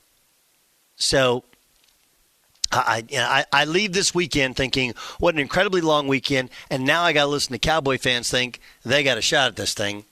So 0.97 1.45
I, 2.73 3.05
I, 3.13 3.45
I 3.53 3.65
leave 3.65 3.93
this 3.93 4.13
weekend 4.13 4.57
thinking, 4.57 4.95
what 5.17 5.33
an 5.33 5.39
incredibly 5.39 5.79
long 5.79 6.09
weekend, 6.09 6.49
and 6.69 6.85
now 6.85 7.03
I 7.03 7.13
got 7.13 7.23
to 7.23 7.29
listen 7.29 7.53
to 7.53 7.59
Cowboy 7.59 7.97
fans 7.97 8.29
think 8.29 8.59
they 8.83 9.01
got 9.01 9.17
a 9.17 9.21
shot 9.21 9.47
at 9.47 9.55
this 9.55 9.73
thing. 9.73 10.03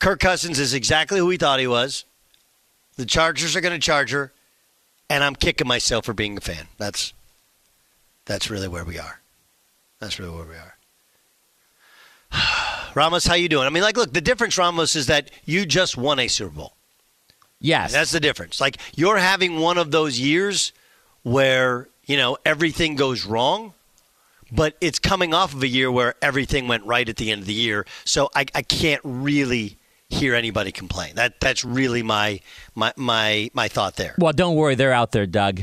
Kirk 0.00 0.18
Cousins 0.18 0.58
is 0.58 0.74
exactly 0.74 1.20
who 1.20 1.26
we 1.26 1.36
thought 1.36 1.60
he 1.60 1.68
was. 1.68 2.04
The 2.96 3.06
Chargers 3.06 3.54
are 3.54 3.60
going 3.60 3.78
to 3.78 3.86
charge 3.86 4.10
her, 4.10 4.32
and 5.08 5.22
I'm 5.22 5.36
kicking 5.36 5.68
myself 5.68 6.04
for 6.06 6.14
being 6.14 6.36
a 6.36 6.40
fan. 6.40 6.66
That's 6.78 7.12
that's 8.24 8.50
really 8.50 8.68
where 8.68 8.84
we 8.84 8.98
are. 8.98 9.21
That's 10.02 10.18
really 10.18 10.34
where 10.34 10.44
we 10.44 10.56
are. 10.56 10.74
Ramos, 12.96 13.24
how 13.24 13.34
you 13.34 13.48
doing? 13.48 13.66
I 13.66 13.70
mean, 13.70 13.84
like, 13.84 13.96
look, 13.96 14.12
the 14.12 14.20
difference, 14.20 14.58
Ramos, 14.58 14.96
is 14.96 15.06
that 15.06 15.30
you 15.44 15.64
just 15.64 15.96
won 15.96 16.18
a 16.18 16.26
Super 16.26 16.50
Bowl. 16.50 16.72
Yes. 17.60 17.92
That's 17.92 18.10
the 18.10 18.18
difference. 18.18 18.60
Like 18.60 18.78
you're 18.96 19.18
having 19.18 19.60
one 19.60 19.78
of 19.78 19.92
those 19.92 20.18
years 20.18 20.72
where, 21.22 21.86
you 22.04 22.16
know, 22.16 22.36
everything 22.44 22.96
goes 22.96 23.24
wrong, 23.24 23.74
but 24.50 24.76
it's 24.80 24.98
coming 24.98 25.32
off 25.32 25.54
of 25.54 25.62
a 25.62 25.68
year 25.68 25.88
where 25.92 26.16
everything 26.20 26.66
went 26.66 26.84
right 26.84 27.08
at 27.08 27.16
the 27.16 27.30
end 27.30 27.42
of 27.42 27.46
the 27.46 27.54
year. 27.54 27.86
So 28.04 28.28
I, 28.34 28.46
I 28.56 28.62
can't 28.62 29.00
really 29.04 29.78
hear 30.08 30.34
anybody 30.34 30.72
complain. 30.72 31.14
That 31.14 31.38
that's 31.38 31.64
really 31.64 32.02
my 32.02 32.40
my 32.74 32.92
my 32.96 33.50
my 33.54 33.68
thought 33.68 33.94
there. 33.94 34.16
Well, 34.18 34.32
don't 34.32 34.56
worry, 34.56 34.74
they're 34.74 34.92
out 34.92 35.12
there, 35.12 35.26
Doug. 35.26 35.60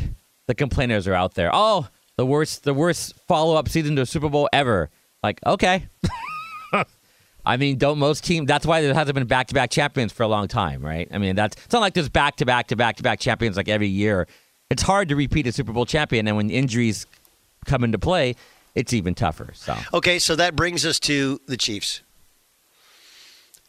The 0.48 0.56
complainers 0.56 1.06
are 1.10 1.14
out 1.14 1.34
there. 1.34 1.52
Oh, 1.54 1.90
the 2.20 2.26
worst 2.26 2.66
the 2.66 2.74
worst 2.74 3.16
follow 3.30 3.56
up 3.56 3.70
season 3.70 3.96
to 3.96 4.02
a 4.02 4.06
Super 4.06 4.28
Bowl 4.28 4.50
ever. 4.52 4.90
Like, 5.24 5.40
okay. 5.46 5.88
I 7.46 7.56
mean, 7.56 7.78
don't 7.78 7.98
most 7.98 8.26
teams? 8.26 8.46
That's 8.46 8.66
why 8.66 8.82
there 8.82 8.94
hasn't 8.94 9.16
been 9.16 9.26
back 9.26 9.48
to 9.48 9.54
back 9.54 9.70
champions 9.70 10.12
for 10.12 10.24
a 10.24 10.28
long 10.28 10.50
time, 10.50 10.84
right? 10.84 11.08
I 11.14 11.18
mean, 11.18 11.38
that's 11.38 11.56
it's 11.56 11.74
not 11.74 11.80
like 11.80 11.94
there's 11.94 12.10
back 12.10 12.36
to 12.38 12.46
back 12.46 12.68
to 12.68 12.76
back 12.76 12.98
to 12.98 13.04
back 13.04 13.22
champions 13.22 13.56
like 13.56 13.70
every 13.70 13.88
year. 13.88 14.28
It's 14.70 14.84
hard 14.84 15.08
to 15.10 15.16
repeat 15.16 15.48
a 15.48 15.54
Super 15.54 15.72
Bowl 15.72 15.86
champion, 15.86 16.28
and 16.28 16.36
when 16.36 16.50
injuries 16.50 17.08
come 17.66 17.86
into 17.86 17.98
play, 17.98 18.36
it's 18.76 18.92
even 18.92 19.16
tougher. 19.16 19.52
So 19.54 19.78
okay, 19.94 20.20
so 20.20 20.36
that 20.36 20.58
brings 20.58 20.86
us 20.86 21.00
to 21.02 21.40
the 21.48 21.56
Chiefs, 21.56 22.02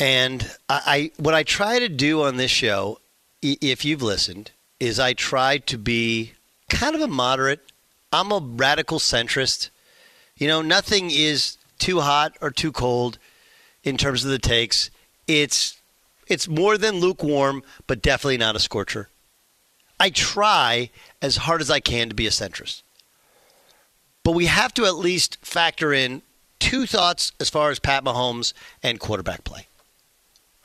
and 0.01 0.43
I, 0.69 0.83
I 0.87 1.23
what 1.23 1.35
I 1.35 1.45
try 1.45 1.79
to 1.79 1.89
do 1.89 2.23
on 2.25 2.37
this 2.37 2.51
show, 2.51 2.99
if 3.43 3.85
you've 3.85 4.03
listened, 4.03 4.51
is 4.81 4.99
I 4.99 5.13
try 5.13 5.59
to 5.59 5.79
be 5.79 6.33
kind 6.69 6.97
of 6.97 7.01
a 7.01 7.09
moderate. 7.09 7.70
I'm 8.13 8.33
a 8.33 8.41
radical 8.41 8.99
centrist. 8.99 9.71
You 10.37 10.49
know, 10.49 10.63
nothing 10.63 11.11
is 11.11 11.57
too 11.79 12.01
hot 12.01 12.37
or 12.41 12.51
too 12.51 12.73
cold 12.73 13.19
in 13.83 13.97
terms 13.97 14.25
of 14.25 14.31
the 14.31 14.39
takes. 14.39 14.91
It's 15.27 15.81
it's 16.27 16.49
more 16.49 16.79
than 16.79 17.01
lukewarm, 17.01 17.63
but 17.87 18.03
definitely 18.03 18.39
not 18.39 18.57
a 18.57 18.61
scorcher. 18.61 19.09
I 19.99 20.11
try 20.11 20.91
as 21.21 21.39
hard 21.39 21.61
as 21.61 21.71
I 21.71 21.81
can 21.81 22.09
to 22.09 22.15
be 22.15 22.27
a 22.27 22.31
centrist. 22.31 22.83
But 24.23 24.33
we 24.33 24.47
have 24.47 24.73
to 24.75 24.85
at 24.85 24.95
least 24.95 25.39
factor 25.43 25.93
in 25.93 26.23
two 26.59 26.87
thoughts 26.87 27.33
as 27.41 27.51
far 27.51 27.71
as 27.71 27.79
Pat 27.79 28.05
Mahomes 28.05 28.53
and 28.83 29.01
quarterback 29.01 29.45
play. 29.45 29.67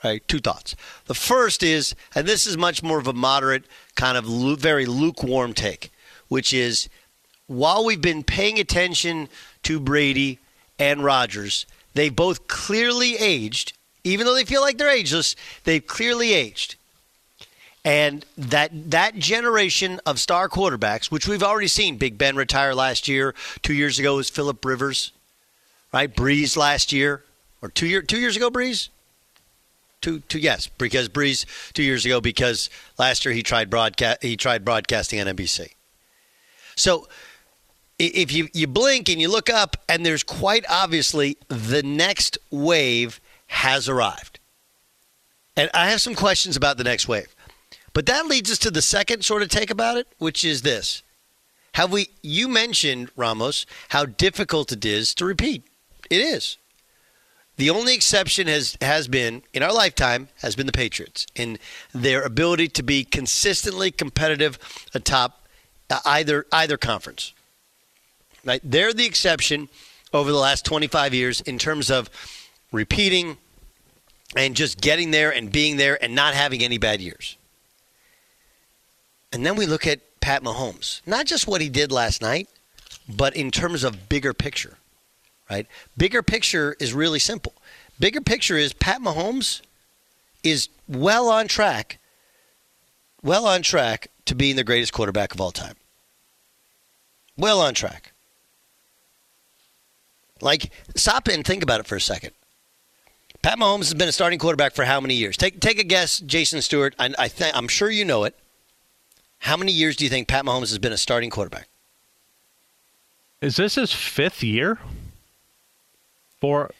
Right? 0.04 0.26
Two 0.28 0.38
thoughts. 0.38 0.76
The 1.06 1.14
first 1.14 1.62
is, 1.62 1.94
and 2.14 2.26
this 2.26 2.46
is 2.46 2.56
much 2.56 2.82
more 2.82 2.98
of 2.98 3.08
a 3.08 3.12
moderate, 3.12 3.64
kind 3.96 4.16
of 4.16 4.28
lu- 4.28 4.56
very 4.56 4.86
lukewarm 4.86 5.52
take, 5.52 5.90
which 6.28 6.52
is 6.52 6.88
while 7.46 7.84
we've 7.84 8.00
been 8.00 8.22
paying 8.22 8.58
attention 8.58 9.28
to 9.62 9.80
Brady 9.80 10.38
and 10.78 11.04
Rodgers, 11.04 11.66
they 11.94 12.08
both 12.08 12.48
clearly 12.48 13.16
aged, 13.16 13.72
even 14.04 14.26
though 14.26 14.34
they 14.34 14.44
feel 14.44 14.60
like 14.60 14.78
they're 14.78 14.90
ageless, 14.90 15.36
they've 15.64 15.86
clearly 15.86 16.32
aged. 16.32 16.76
And 17.84 18.26
that 18.36 18.90
that 18.90 19.14
generation 19.14 20.00
of 20.04 20.18
star 20.18 20.48
quarterbacks, 20.48 21.10
which 21.10 21.28
we've 21.28 21.42
already 21.42 21.68
seen, 21.68 21.98
Big 21.98 22.18
Ben 22.18 22.34
retire 22.34 22.74
last 22.74 23.06
year. 23.06 23.32
Two 23.62 23.74
years 23.74 24.00
ago 24.00 24.16
was 24.16 24.28
Philip 24.28 24.64
Rivers, 24.64 25.12
right? 25.92 26.12
Brees 26.12 26.56
last 26.56 26.92
year, 26.92 27.22
or 27.62 27.68
two 27.68 27.86
year 27.86 28.02
two 28.02 28.18
years 28.18 28.36
ago, 28.36 28.50
Brees? 28.50 28.88
Two, 30.00 30.20
two, 30.20 30.38
yes, 30.40 30.66
because 30.66 31.08
Brees 31.08 31.46
two 31.72 31.82
years 31.82 32.04
ago 32.04 32.20
because 32.20 32.70
last 32.98 33.24
year 33.24 33.32
he 33.32 33.42
tried 33.42 33.70
broadcast 33.70 34.20
he 34.20 34.36
tried 34.36 34.64
broadcasting 34.64 35.20
on 35.20 35.28
NBC. 35.28 35.68
So 36.74 37.08
if 37.98 38.32
you, 38.32 38.48
you 38.52 38.66
blink 38.66 39.08
and 39.08 39.20
you 39.20 39.30
look 39.30 39.48
up, 39.48 39.76
and 39.88 40.04
there's 40.04 40.22
quite 40.22 40.64
obviously 40.68 41.36
the 41.48 41.82
next 41.82 42.38
wave 42.50 43.20
has 43.46 43.88
arrived. 43.88 44.38
And 45.56 45.70
I 45.72 45.88
have 45.88 46.00
some 46.00 46.14
questions 46.14 46.56
about 46.56 46.76
the 46.76 46.84
next 46.84 47.08
wave. 47.08 47.34
But 47.94 48.06
that 48.06 48.26
leads 48.26 48.50
us 48.50 48.58
to 48.58 48.70
the 48.70 48.82
second 48.82 49.24
sort 49.24 49.42
of 49.42 49.48
take 49.48 49.70
about 49.70 49.96
it, 49.96 50.06
which 50.18 50.44
is 50.44 50.62
this. 50.62 51.02
Have 51.74 51.92
we 51.92 52.08
you 52.22 52.48
mentioned, 52.48 53.10
Ramos, 53.16 53.64
how 53.90 54.04
difficult 54.04 54.72
it 54.72 54.84
is 54.84 55.14
to 55.14 55.24
repeat. 55.24 55.64
It 56.10 56.20
is. 56.20 56.58
The 57.56 57.70
only 57.70 57.94
exception 57.94 58.48
has 58.48 58.76
has 58.82 59.08
been 59.08 59.42
in 59.54 59.62
our 59.62 59.72
lifetime 59.72 60.28
has 60.42 60.54
been 60.54 60.66
the 60.66 60.72
Patriots 60.72 61.26
in 61.34 61.58
their 61.94 62.22
ability 62.22 62.68
to 62.68 62.82
be 62.82 63.04
consistently 63.04 63.90
competitive 63.90 64.58
atop 64.94 65.46
uh, 65.88 66.00
either 66.04 66.46
either 66.52 66.76
conference. 66.76 67.32
Right? 68.46 68.60
They're 68.64 68.92
the 68.92 69.04
exception 69.04 69.68
over 70.12 70.30
the 70.30 70.38
last 70.38 70.64
25 70.64 71.12
years 71.12 71.40
in 71.42 71.58
terms 71.58 71.90
of 71.90 72.08
repeating 72.72 73.36
and 74.36 74.54
just 74.54 74.80
getting 74.80 75.10
there 75.10 75.32
and 75.32 75.50
being 75.50 75.76
there 75.76 76.02
and 76.02 76.14
not 76.14 76.34
having 76.34 76.62
any 76.62 76.78
bad 76.78 77.00
years. 77.00 77.36
And 79.32 79.44
then 79.44 79.56
we 79.56 79.66
look 79.66 79.86
at 79.86 80.00
Pat 80.20 80.42
Mahomes, 80.42 81.02
not 81.06 81.26
just 81.26 81.46
what 81.46 81.60
he 81.60 81.68
did 81.68 81.92
last 81.92 82.22
night, 82.22 82.48
but 83.08 83.36
in 83.36 83.50
terms 83.50 83.84
of 83.84 84.08
bigger 84.08 84.32
picture, 84.32 84.78
right? 85.50 85.66
Bigger 85.96 86.22
picture 86.22 86.76
is 86.80 86.94
really 86.94 87.18
simple. 87.18 87.52
Bigger 87.98 88.20
picture 88.20 88.56
is 88.56 88.72
Pat 88.72 89.00
Mahomes 89.00 89.62
is 90.42 90.68
well 90.88 91.28
on 91.28 91.48
track, 91.48 91.98
well 93.22 93.46
on 93.46 93.62
track 93.62 94.08
to 94.26 94.34
being 94.34 94.56
the 94.56 94.64
greatest 94.64 94.92
quarterback 94.92 95.34
of 95.34 95.40
all 95.40 95.50
time. 95.50 95.74
Well 97.36 97.60
on 97.60 97.74
track. 97.74 98.12
Like, 100.46 100.70
stop 100.94 101.26
and 101.28 101.44
think 101.44 101.62
about 101.62 101.80
it 101.80 101.86
for 101.86 101.96
a 101.96 102.00
second. 102.00 102.30
Pat 103.42 103.58
Mahomes 103.58 103.78
has 103.80 103.94
been 103.94 104.08
a 104.08 104.12
starting 104.12 104.38
quarterback 104.38 104.74
for 104.74 104.84
how 104.84 105.00
many 105.00 105.14
years? 105.14 105.36
Take 105.36 105.60
take 105.60 105.78
a 105.78 105.84
guess, 105.84 106.20
Jason 106.20 106.62
Stewart. 106.62 106.94
I, 106.98 107.12
I 107.18 107.28
th- 107.28 107.52
I'm 107.54 107.68
sure 107.68 107.90
you 107.90 108.04
know 108.04 108.24
it. 108.24 108.34
How 109.40 109.56
many 109.56 109.72
years 109.72 109.96
do 109.96 110.04
you 110.04 110.10
think 110.10 110.28
Pat 110.28 110.44
Mahomes 110.44 110.70
has 110.70 110.78
been 110.78 110.92
a 110.92 110.96
starting 110.96 111.30
quarterback? 111.30 111.68
Is 113.40 113.56
this 113.56 113.74
his 113.74 113.92
fifth 113.92 114.42
year? 114.42 114.78
Four? 116.40 116.70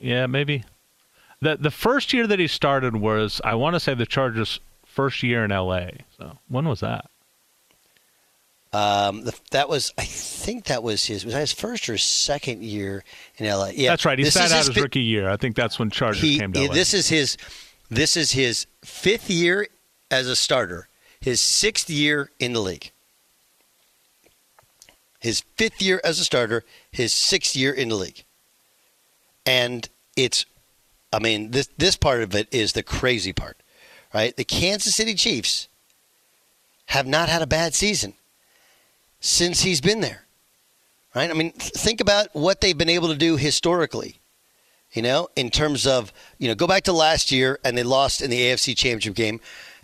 Yeah, 0.00 0.26
maybe. 0.26 0.64
the 1.40 1.56
The 1.56 1.70
first 1.70 2.12
year 2.12 2.26
that 2.26 2.38
he 2.38 2.46
started 2.46 2.96
was, 2.96 3.40
I 3.44 3.54
want 3.54 3.74
to 3.74 3.80
say, 3.80 3.94
the 3.94 4.06
Chargers' 4.06 4.60
first 4.86 5.22
year 5.22 5.44
in 5.44 5.52
L.A. 5.52 5.98
So 6.16 6.38
when 6.48 6.68
was 6.68 6.80
that? 6.80 7.10
Um, 8.72 9.24
the, 9.24 9.34
that 9.50 9.68
was, 9.68 9.92
I 9.96 10.04
think 10.04 10.64
that 10.64 10.82
was 10.82 11.04
his. 11.06 11.24
Was 11.24 11.32
that 11.34 11.40
his 11.40 11.52
first 11.52 11.88
or 11.88 11.96
second 11.96 12.62
year 12.62 13.02
in 13.38 13.46
LA? 13.46 13.68
Yeah, 13.68 13.90
that's 13.90 14.04
right. 14.04 14.18
He 14.18 14.26
sat 14.26 14.52
out 14.52 14.58
his, 14.58 14.66
his 14.68 14.76
rookie 14.76 15.00
year. 15.00 15.28
I 15.28 15.36
think 15.36 15.56
that's 15.56 15.78
when 15.78 15.90
Chargers 15.90 16.20
he, 16.20 16.38
came 16.38 16.52
to 16.52 16.66
LA. 16.66 16.74
This 16.74 16.92
is 16.94 17.08
his. 17.08 17.36
This 17.90 18.16
is 18.16 18.32
his 18.32 18.66
fifth 18.84 19.30
year 19.30 19.66
as 20.10 20.28
a 20.28 20.36
starter. 20.36 20.88
His 21.20 21.40
sixth 21.40 21.88
year 21.88 22.30
in 22.38 22.52
the 22.52 22.60
league. 22.60 22.90
His 25.18 25.40
fifth 25.56 25.80
year 25.80 26.00
as 26.04 26.20
a 26.20 26.24
starter. 26.24 26.64
His 26.92 27.14
sixth 27.14 27.56
year 27.56 27.72
in 27.72 27.88
the 27.88 27.94
league. 27.94 28.24
And 29.46 29.88
it's, 30.14 30.44
I 31.10 31.18
mean, 31.18 31.52
this 31.52 31.70
this 31.78 31.96
part 31.96 32.22
of 32.22 32.34
it 32.34 32.48
is 32.52 32.74
the 32.74 32.82
crazy 32.82 33.32
part. 33.32 33.56
right? 34.12 34.36
The 34.36 34.44
Kansas 34.44 34.94
City 34.94 35.14
Chiefs 35.14 35.68
have 36.86 37.06
not 37.06 37.28
had 37.28 37.42
a 37.42 37.46
bad 37.46 37.74
season 37.74 38.14
since 39.20 39.62
he's 39.62 39.80
been 39.80 40.00
there, 40.00 40.24
right? 41.14 41.30
I 41.30 41.34
mean, 41.34 41.52
think 41.52 42.00
about 42.00 42.28
what 42.34 42.60
they've 42.60 42.76
been 42.76 42.88
able 42.88 43.08
to 43.08 43.16
do 43.16 43.36
historically. 43.36 44.20
You 44.92 45.02
know, 45.02 45.28
in 45.36 45.50
terms 45.50 45.86
of 45.86 46.12
you 46.38 46.48
know, 46.48 46.54
go 46.54 46.66
back 46.66 46.84
to 46.84 46.92
last 46.92 47.30
year 47.30 47.58
and 47.62 47.76
they 47.76 47.82
lost 47.82 48.22
in 48.22 48.30
the 48.30 48.40
AFC 48.40 48.74
Championship 48.76 49.14
game 49.14 49.40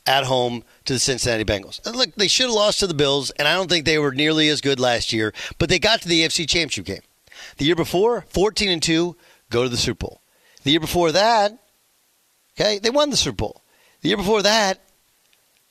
at 0.06 0.24
home 0.24 0.64
to 0.84 0.94
the 0.94 0.98
Cincinnati 0.98 1.44
Bengals. 1.44 1.84
Look, 1.84 2.14
they 2.14 2.28
should 2.28 2.46
have 2.46 2.54
lost 2.54 2.80
to 2.80 2.86
the 2.86 2.94
Bills, 2.94 3.30
and 3.32 3.48
I 3.48 3.54
don't 3.54 3.68
think 3.68 3.84
they 3.84 3.98
were 3.98 4.12
nearly 4.12 4.48
as 4.48 4.60
good 4.60 4.80
last 4.80 5.12
year, 5.12 5.32
but 5.58 5.68
they 5.68 5.78
got 5.78 6.02
to 6.02 6.08
the 6.08 6.22
AFC 6.22 6.48
Championship 6.48 6.84
game. 6.84 7.00
The 7.56 7.64
year 7.64 7.74
before, 7.74 8.24
14 8.28 8.70
and 8.70 8.82
2, 8.82 9.16
go 9.50 9.62
to 9.62 9.68
the 9.68 9.76
Super 9.76 10.06
Bowl. 10.06 10.20
The 10.62 10.70
year 10.70 10.80
before 10.80 11.12
that, 11.12 11.58
okay, 12.58 12.78
they 12.78 12.90
won 12.90 13.10
the 13.10 13.16
Super 13.16 13.36
Bowl. 13.36 13.62
The 14.02 14.08
year 14.08 14.16
before 14.16 14.42
that, 14.42 14.80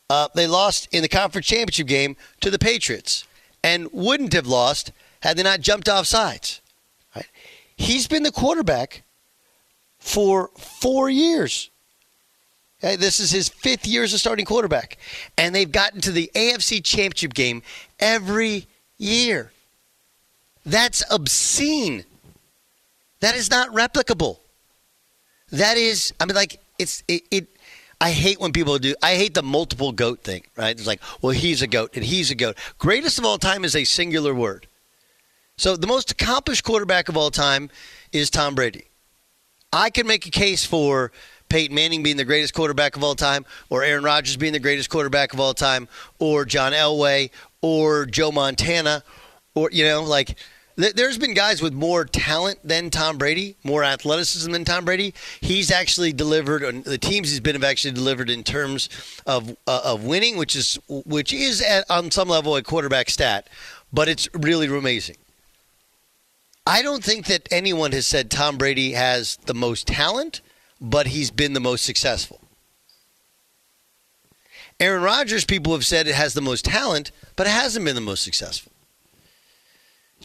uh, 0.09 0.27
they 0.35 0.47
lost 0.47 0.87
in 0.91 1.01
the 1.01 1.09
conference 1.09 1.47
championship 1.47 1.87
game 1.87 2.15
to 2.41 2.49
the 2.49 2.59
Patriots 2.59 3.25
and 3.63 3.91
wouldn't 3.91 4.33
have 4.33 4.47
lost 4.47 4.91
had 5.21 5.37
they 5.37 5.43
not 5.43 5.61
jumped 5.61 5.87
off 5.87 6.05
sides. 6.05 6.61
Right? 7.15 7.27
He's 7.75 8.07
been 8.07 8.23
the 8.23 8.31
quarterback 8.31 9.03
for 9.99 10.49
four 10.57 11.09
years. 11.09 11.69
Okay, 12.83 12.97
this 12.97 13.21
is 13.21 13.31
his 13.31 13.47
fifth 13.47 13.87
year 13.87 14.03
as 14.03 14.11
a 14.11 14.19
starting 14.19 14.45
quarterback. 14.45 14.97
And 15.37 15.55
they've 15.55 15.71
gotten 15.71 16.01
to 16.01 16.11
the 16.11 16.29
AFC 16.35 16.83
championship 16.83 17.33
game 17.33 17.61
every 17.99 18.67
year. 18.97 19.53
That's 20.65 21.03
obscene. 21.09 22.03
That 23.21 23.35
is 23.35 23.49
not 23.49 23.69
replicable. 23.69 24.39
That 25.51 25.77
is, 25.77 26.13
I 26.19 26.25
mean, 26.25 26.35
like, 26.35 26.59
it's, 26.77 27.03
it, 27.07 27.23
it 27.31 27.52
I 28.03 28.11
hate 28.11 28.37
when 28.37 28.51
people 28.51 28.77
do. 28.79 28.95
I 29.01 29.15
hate 29.15 29.33
the 29.33 29.41
multiple 29.41 29.93
goat 29.93 30.25
thing, 30.25 30.43
right? 30.57 30.77
It's 30.77 30.85
like, 30.85 30.99
well, 31.21 31.31
he's 31.31 31.61
a 31.61 31.67
goat 31.67 31.91
and 31.95 32.03
he's 32.03 32.31
a 32.31 32.35
goat. 32.35 32.57
Greatest 32.77 33.17
of 33.17 33.23
all 33.23 33.37
time 33.37 33.63
is 33.63 33.77
a 33.77 33.85
singular 33.85 34.33
word. 34.33 34.67
So 35.55 35.77
the 35.77 35.87
most 35.87 36.11
accomplished 36.11 36.65
quarterback 36.65 37.07
of 37.07 37.15
all 37.15 37.31
time 37.31 37.69
is 38.11 38.29
Tom 38.29 38.55
Brady. 38.55 38.87
I 39.71 39.89
can 39.89 40.05
make 40.05 40.25
a 40.25 40.31
case 40.31 40.65
for 40.65 41.13
Peyton 41.47 41.73
Manning 41.73 42.03
being 42.03 42.17
the 42.17 42.25
greatest 42.25 42.53
quarterback 42.53 42.97
of 42.97 43.05
all 43.05 43.15
time, 43.15 43.45
or 43.69 43.85
Aaron 43.85 44.03
Rodgers 44.03 44.35
being 44.35 44.51
the 44.51 44.59
greatest 44.59 44.89
quarterback 44.89 45.31
of 45.31 45.39
all 45.39 45.53
time, 45.53 45.87
or 46.19 46.43
John 46.43 46.73
Elway, 46.73 47.29
or 47.61 48.05
Joe 48.05 48.33
Montana, 48.33 49.01
or 49.55 49.69
you 49.71 49.85
know, 49.85 50.03
like 50.03 50.35
there's 50.75 51.17
been 51.17 51.33
guys 51.33 51.61
with 51.61 51.73
more 51.73 52.05
talent 52.05 52.59
than 52.63 52.89
Tom 52.89 53.17
Brady, 53.17 53.55
more 53.63 53.83
athleticism 53.83 54.51
than 54.51 54.65
Tom 54.65 54.85
Brady. 54.85 55.13
He's 55.41 55.71
actually 55.71 56.13
delivered. 56.13 56.83
The 56.83 56.97
teams 56.97 57.29
he's 57.29 57.39
been 57.39 57.55
have 57.55 57.63
actually 57.63 57.93
delivered 57.93 58.29
in 58.29 58.43
terms 58.43 58.89
of 59.25 59.55
uh, 59.67 59.81
of 59.83 60.03
winning, 60.03 60.37
which 60.37 60.55
is 60.55 60.79
which 60.87 61.31
is 61.33 61.61
at, 61.61 61.89
on 61.89 62.11
some 62.11 62.29
level 62.29 62.55
a 62.55 62.63
quarterback 62.63 63.09
stat, 63.09 63.47
but 63.91 64.07
it's 64.07 64.27
really 64.33 64.67
amazing. 64.67 65.17
I 66.65 66.81
don't 66.81 67.03
think 67.03 67.25
that 67.27 67.47
anyone 67.51 67.91
has 67.91 68.07
said 68.07 68.31
Tom 68.31 68.57
Brady 68.57 68.93
has 68.93 69.37
the 69.45 69.53
most 69.53 69.85
talent, 69.85 70.41
but 70.79 71.07
he's 71.07 71.29
been 71.29 71.53
the 71.53 71.59
most 71.59 71.85
successful. 71.85 72.39
Aaron 74.79 75.03
Rodgers, 75.03 75.45
people 75.45 75.73
have 75.73 75.85
said 75.85 76.07
it 76.07 76.15
has 76.15 76.33
the 76.33 76.41
most 76.41 76.65
talent, 76.65 77.11
but 77.35 77.47
it 77.47 77.51
hasn't 77.51 77.85
been 77.85 77.95
the 77.95 78.01
most 78.01 78.23
successful. 78.23 78.72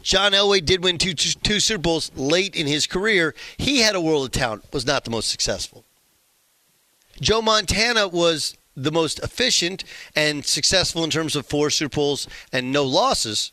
John 0.02 0.33
Elway 0.33 0.64
did 0.64 0.83
win 0.83 0.99
two, 0.99 1.14
Super 1.17 1.78
Bowls 1.78 2.11
late 2.17 2.57
in 2.57 2.67
his 2.67 2.87
career. 2.87 3.35
He 3.57 3.81
had 3.81 3.95
a 3.95 4.00
world 4.00 4.26
of 4.26 4.33
talent, 4.33 4.64
was 4.73 4.87
not 4.87 5.05
the 5.05 5.11
most 5.11 5.28
successful. 5.28 5.85
Joe 7.21 7.43
Montana 7.43 8.09
was 8.09 8.57
the 8.76 8.93
most 8.93 9.19
efficient 9.21 9.83
and 10.14 10.47
successful 10.47 11.02
in 11.02 11.11
terms 11.11 11.35
of 11.35 11.47
four 11.47 11.69
Super 11.71 11.97
Bowls 11.97 12.28
and 12.52 12.73
no 12.73 12.85
losses. 12.85 13.52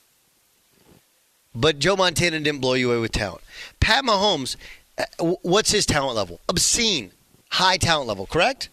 But 1.54 1.80
Joe 1.80 1.96
Montana 1.96 2.40
didn't 2.40 2.62
blow 2.62 2.74
you 2.74 2.92
away 2.92 3.02
with 3.02 3.12
talent. 3.12 3.42
Pat 3.80 4.04
Mahomes, 4.04 4.56
uh, 4.98 5.36
what's 5.42 5.72
his 5.72 5.86
talent 5.86 6.16
level? 6.16 6.42
Obscene, 6.50 7.12
high 7.52 7.78
talent 7.78 8.08
level, 8.08 8.26
correct? 8.26 8.70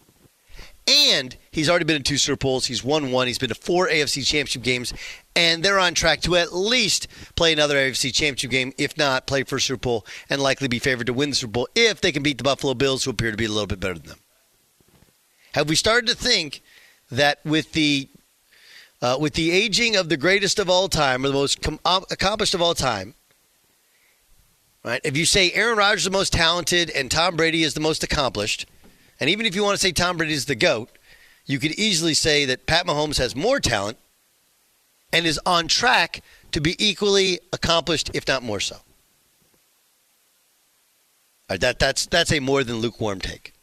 And 0.85 1.37
he's 1.49 1.69
already 1.69 1.85
been 1.85 1.95
in 1.95 2.03
two 2.03 2.17
Super 2.17 2.37
Bowls. 2.37 2.65
He's 2.65 2.83
won 2.83 3.11
one. 3.11 3.27
He's 3.27 3.37
been 3.37 3.49
to 3.49 3.55
four 3.55 3.87
AFC 3.87 4.25
Championship 4.25 4.63
games, 4.63 4.93
and 5.35 5.63
they're 5.63 5.79
on 5.79 5.93
track 5.93 6.21
to 6.21 6.35
at 6.35 6.53
least 6.53 7.07
play 7.35 7.53
another 7.53 7.75
AFC 7.75 8.13
Championship 8.13 8.51
game, 8.51 8.73
if 8.77 8.97
not 8.97 9.25
play 9.25 9.43
for 9.43 9.59
Super 9.59 9.79
Bowl, 9.79 10.05
and 10.29 10.41
likely 10.41 10.67
be 10.67 10.79
favored 10.79 11.07
to 11.07 11.13
win 11.13 11.29
the 11.29 11.35
Super 11.35 11.51
Bowl 11.51 11.69
if 11.73 12.01
they 12.01 12.11
can 12.11 12.21
beat 12.21 12.37
the 12.37 12.43
Buffalo 12.43 12.73
Bills, 12.73 13.05
who 13.05 13.11
appear 13.11 13.31
to 13.31 13.37
be 13.37 13.45
a 13.45 13.49
little 13.49 13.67
bit 13.67 13.79
better 13.79 13.93
than 13.93 14.07
them. 14.07 14.19
Have 15.53 15.69
we 15.69 15.75
started 15.75 16.07
to 16.07 16.15
think 16.15 16.61
that 17.11 17.39
with 17.45 17.71
the 17.73 18.09
uh, 19.01 19.17
with 19.19 19.33
the 19.33 19.51
aging 19.51 19.95
of 19.95 20.09
the 20.09 20.17
greatest 20.17 20.59
of 20.59 20.69
all 20.69 20.87
time, 20.87 21.25
or 21.25 21.27
the 21.27 21.33
most 21.33 21.61
com- 21.61 21.79
uh, 21.85 22.01
accomplished 22.09 22.53
of 22.53 22.61
all 22.61 22.73
time, 22.73 23.13
right? 24.83 25.01
If 25.03 25.15
you 25.17 25.25
say 25.25 25.51
Aaron 25.51 25.77
Rodgers 25.77 26.01
is 26.01 26.05
the 26.05 26.11
most 26.11 26.33
talented 26.33 26.89
and 26.89 27.11
Tom 27.11 27.35
Brady 27.35 27.63
is 27.63 27.73
the 27.73 27.81
most 27.81 28.03
accomplished, 28.03 28.65
and 29.19 29.29
even 29.29 29.45
if 29.45 29.55
you 29.55 29.63
want 29.63 29.75
to 29.75 29.81
say 29.81 29.91
Tom 29.91 30.17
Brady 30.17 30.33
is 30.33 30.45
the 30.45 30.55
GOAT, 30.55 30.89
you 31.45 31.59
could 31.59 31.71
easily 31.71 32.13
say 32.13 32.45
that 32.45 32.65
Pat 32.65 32.85
Mahomes 32.85 33.17
has 33.17 33.35
more 33.35 33.59
talent 33.59 33.97
and 35.11 35.25
is 35.25 35.39
on 35.45 35.67
track 35.67 36.21
to 36.51 36.61
be 36.61 36.75
equally 36.83 37.39
accomplished, 37.51 38.11
if 38.13 38.27
not 38.27 38.43
more 38.43 38.59
so. 38.59 38.77
Right, 41.49 41.59
that, 41.59 41.79
that's, 41.79 42.05
that's 42.05 42.31
a 42.31 42.39
more 42.39 42.63
than 42.63 42.77
lukewarm 42.77 43.19
take. 43.19 43.53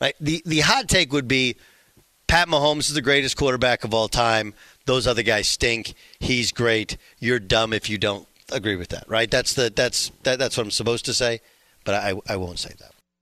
Right? 0.00 0.14
The, 0.20 0.42
the 0.46 0.60
hot 0.60 0.88
take 0.88 1.12
would 1.12 1.28
be 1.28 1.56
Pat 2.26 2.48
Mahomes 2.48 2.80
is 2.80 2.94
the 2.94 3.02
greatest 3.02 3.36
quarterback 3.36 3.84
of 3.84 3.92
all 3.92 4.08
time. 4.08 4.54
Those 4.86 5.06
other 5.06 5.22
guys 5.22 5.48
stink. 5.48 5.94
He's 6.18 6.52
great. 6.52 6.96
You're 7.18 7.38
dumb 7.38 7.72
if 7.72 7.90
you 7.90 7.98
don't 7.98 8.26
agree 8.52 8.76
with 8.76 8.88
that, 8.88 9.08
right? 9.08 9.30
That's 9.30 9.54
the 9.54 9.70
that's 9.74 10.10
that, 10.22 10.38
that's 10.38 10.56
what 10.56 10.64
I'm 10.64 10.70
supposed 10.70 11.04
to 11.06 11.14
say, 11.14 11.40
but 11.84 11.94
I 11.94 12.14
I 12.28 12.36
won't 12.36 12.58
say 12.58 12.72
that. 12.78 12.93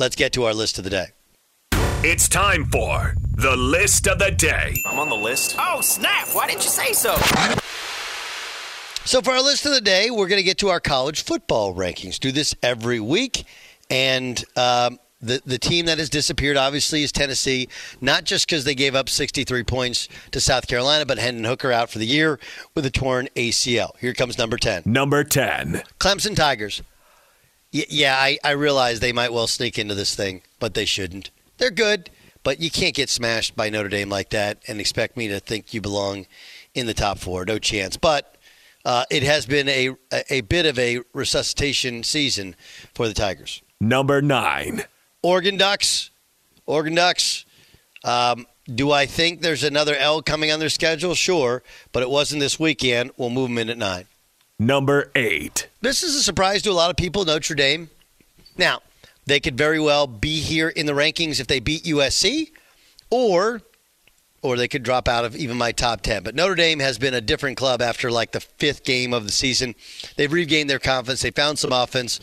Let's 0.00 0.16
get 0.16 0.32
to 0.32 0.44
our 0.44 0.54
list 0.54 0.78
of 0.78 0.84
the 0.84 0.90
day. 0.90 1.08
It's 2.02 2.26
time 2.26 2.64
for 2.64 3.14
the 3.36 3.54
list 3.54 4.08
of 4.08 4.18
the 4.18 4.30
day. 4.30 4.82
I'm 4.86 4.98
on 4.98 5.10
the 5.10 5.14
list. 5.14 5.56
Oh, 5.58 5.82
snap. 5.82 6.28
Why 6.32 6.46
didn't 6.46 6.64
you 6.64 6.70
say 6.70 6.94
so? 6.94 7.16
So, 9.04 9.20
for 9.20 9.32
our 9.32 9.42
list 9.42 9.66
of 9.66 9.72
the 9.72 9.82
day, 9.82 10.10
we're 10.10 10.28
going 10.28 10.38
to 10.38 10.42
get 10.42 10.56
to 10.58 10.70
our 10.70 10.80
college 10.80 11.22
football 11.22 11.74
rankings. 11.74 12.18
Do 12.18 12.32
this 12.32 12.54
every 12.62 12.98
week. 12.98 13.44
And 13.90 14.42
um, 14.56 14.98
the, 15.20 15.42
the 15.44 15.58
team 15.58 15.84
that 15.84 15.98
has 15.98 16.08
disappeared, 16.08 16.56
obviously, 16.56 17.02
is 17.02 17.12
Tennessee, 17.12 17.68
not 18.00 18.24
just 18.24 18.46
because 18.46 18.64
they 18.64 18.74
gave 18.74 18.94
up 18.94 19.10
63 19.10 19.64
points 19.64 20.08
to 20.30 20.40
South 20.40 20.66
Carolina, 20.66 21.04
but 21.04 21.18
Hendon 21.18 21.44
Hooker 21.44 21.72
out 21.72 21.90
for 21.90 21.98
the 21.98 22.06
year 22.06 22.40
with 22.74 22.86
a 22.86 22.90
torn 22.90 23.28
ACL. 23.36 23.98
Here 23.98 24.14
comes 24.14 24.38
number 24.38 24.56
10. 24.56 24.84
Number 24.86 25.24
10. 25.24 25.82
Clemson 25.98 26.34
Tigers. 26.34 26.80
Y- 27.72 27.86
yeah, 27.88 28.16
I, 28.16 28.38
I 28.44 28.52
realize 28.52 29.00
they 29.00 29.12
might 29.12 29.32
well 29.32 29.46
sneak 29.46 29.78
into 29.78 29.94
this 29.94 30.14
thing, 30.14 30.42
but 30.58 30.74
they 30.74 30.84
shouldn't. 30.84 31.30
They're 31.58 31.70
good, 31.70 32.10
but 32.42 32.60
you 32.60 32.70
can't 32.70 32.94
get 32.94 33.08
smashed 33.08 33.54
by 33.56 33.68
Notre 33.70 33.88
Dame 33.88 34.08
like 34.08 34.30
that 34.30 34.62
and 34.66 34.80
expect 34.80 35.16
me 35.16 35.28
to 35.28 35.40
think 35.40 35.74
you 35.74 35.80
belong 35.80 36.26
in 36.74 36.86
the 36.86 36.94
top 36.94 37.18
four. 37.18 37.44
No 37.44 37.58
chance. 37.58 37.96
But 37.96 38.36
uh, 38.84 39.04
it 39.10 39.22
has 39.22 39.46
been 39.46 39.68
a, 39.68 39.90
a, 40.30 40.40
bit 40.42 40.66
of 40.66 40.78
a 40.78 41.00
resuscitation 41.12 42.02
season 42.02 42.56
for 42.94 43.08
the 43.08 43.14
Tigers. 43.14 43.62
Number 43.80 44.22
9. 44.22 44.82
Oregon 45.22 45.56
Ducks. 45.56 46.10
Oregon 46.66 46.94
Ducks. 46.94 47.44
Um, 48.04 48.46
do 48.74 48.90
I 48.90 49.06
think 49.06 49.42
there's 49.42 49.64
another 49.64 49.94
L 49.96 50.22
coming 50.22 50.50
on 50.50 50.60
their 50.60 50.68
schedule? 50.68 51.14
Sure, 51.14 51.62
but 51.92 52.02
it 52.02 52.10
wasn't 52.10 52.40
this 52.40 52.58
weekend. 52.58 53.10
We'll 53.16 53.30
move 53.30 53.48
them 53.48 53.58
in 53.58 53.68
at 53.68 53.78
nine. 53.78 54.06
Number 54.60 55.10
8. 55.14 55.68
This 55.80 56.02
is 56.02 56.14
a 56.14 56.22
surprise 56.22 56.60
to 56.62 56.70
a 56.70 56.72
lot 56.72 56.90
of 56.90 56.96
people, 56.96 57.24
Notre 57.24 57.54
Dame. 57.54 57.88
Now, 58.58 58.82
they 59.24 59.40
could 59.40 59.56
very 59.56 59.80
well 59.80 60.06
be 60.06 60.38
here 60.38 60.68
in 60.68 60.84
the 60.84 60.92
rankings 60.92 61.40
if 61.40 61.46
they 61.46 61.60
beat 61.60 61.84
USC, 61.84 62.50
or 63.08 63.62
or 64.42 64.58
they 64.58 64.68
could 64.68 64.82
drop 64.82 65.08
out 65.08 65.24
of 65.24 65.34
even 65.34 65.56
my 65.56 65.72
top 65.72 66.02
10. 66.02 66.24
But 66.24 66.34
Notre 66.34 66.54
Dame 66.54 66.78
has 66.80 66.98
been 66.98 67.14
a 67.14 67.22
different 67.22 67.56
club 67.56 67.80
after 67.80 68.10
like 68.10 68.32
the 68.32 68.40
fifth 68.40 68.84
game 68.84 69.14
of 69.14 69.24
the 69.24 69.32
season. 69.32 69.74
They've 70.16 70.30
regained 70.30 70.68
their 70.68 70.78
confidence. 70.78 71.22
They 71.22 71.30
found 71.30 71.58
some 71.58 71.72
offense, 71.72 72.20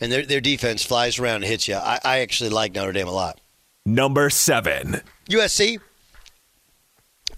and 0.00 0.10
their, 0.10 0.26
their 0.26 0.40
defense 0.40 0.84
flies 0.84 1.20
around 1.20 1.36
and 1.36 1.44
hits 1.44 1.68
you. 1.68 1.76
I, 1.76 2.00
I 2.04 2.18
actually 2.18 2.50
like 2.50 2.74
Notre 2.74 2.90
Dame 2.90 3.06
a 3.06 3.12
lot. 3.12 3.40
Number 3.84 4.28
7. 4.28 5.02
USC. 5.30 5.78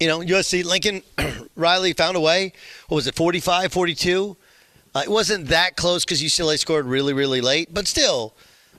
You 0.01 0.09
know, 0.09 0.21
USC, 0.21 0.65
Lincoln 0.65 1.03
Riley 1.57 1.93
found 1.93 2.17
a 2.17 2.21
way. 2.21 2.53
What 2.89 2.97
was 2.97 3.07
it, 3.07 3.15
45, 3.15 3.73
42? 3.73 4.37
Uh, 4.95 5.03
it 5.05 5.11
wasn't 5.11 5.47
that 5.49 5.77
close 5.77 6.05
because 6.05 6.23
UCLA 6.23 6.59
scored 6.59 6.87
really, 6.87 7.13
really 7.13 7.41
late, 7.41 7.73
but 7.75 7.87
still, 7.87 8.35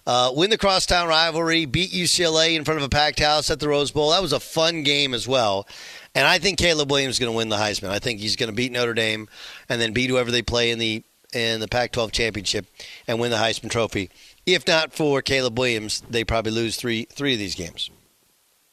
uh, 0.08 0.32
win 0.34 0.50
the 0.50 0.58
crosstown 0.58 1.08
rivalry, 1.08 1.66
beat 1.66 1.92
UCLA 1.92 2.56
in 2.56 2.64
front 2.64 2.80
of 2.80 2.84
a 2.84 2.90
packed 2.90 3.20
house 3.20 3.52
at 3.52 3.60
the 3.60 3.70
Rose 3.70 3.92
Bowl. 3.92 4.10
That 4.10 4.22
was 4.22 4.34
a 4.34 4.40
fun 4.40 4.84
game 4.84 5.14
as 5.14 5.28
well. 5.28 5.68
And 6.16 6.28
I 6.28 6.40
think 6.40 6.58
Caleb 6.58 6.90
Williams 6.90 7.16
is 7.16 7.20
going 7.20 7.32
to 7.32 7.38
win 7.38 7.50
the 7.50 7.58
Heisman. 7.58 7.90
I 7.90 8.00
think 8.00 8.20
he's 8.20 8.36
going 8.36 8.50
to 8.50 8.56
beat 8.56 8.72
Notre 8.72 8.94
Dame 8.94 9.28
and 9.68 9.80
then 9.80 9.94
beat 9.94 10.10
whoever 10.10 10.32
they 10.32 10.42
play 10.42 10.72
in 10.72 10.80
the 10.80 11.04
in 11.32 11.60
the 11.60 11.68
Pac-12 11.68 12.12
championship 12.12 12.66
and 13.08 13.20
win 13.20 13.30
the 13.30 13.38
Heisman 13.38 13.70
Trophy. 13.70 14.10
If 14.48 14.66
not 14.66 14.94
for 14.94 15.22
Caleb 15.22 15.60
Williams, 15.60 16.02
they 16.10 16.24
probably 16.24 16.54
lose 16.54 16.76
three 16.76 17.06
three 17.06 17.34
of 17.34 17.40
these 17.40 17.56
games. 17.56 17.92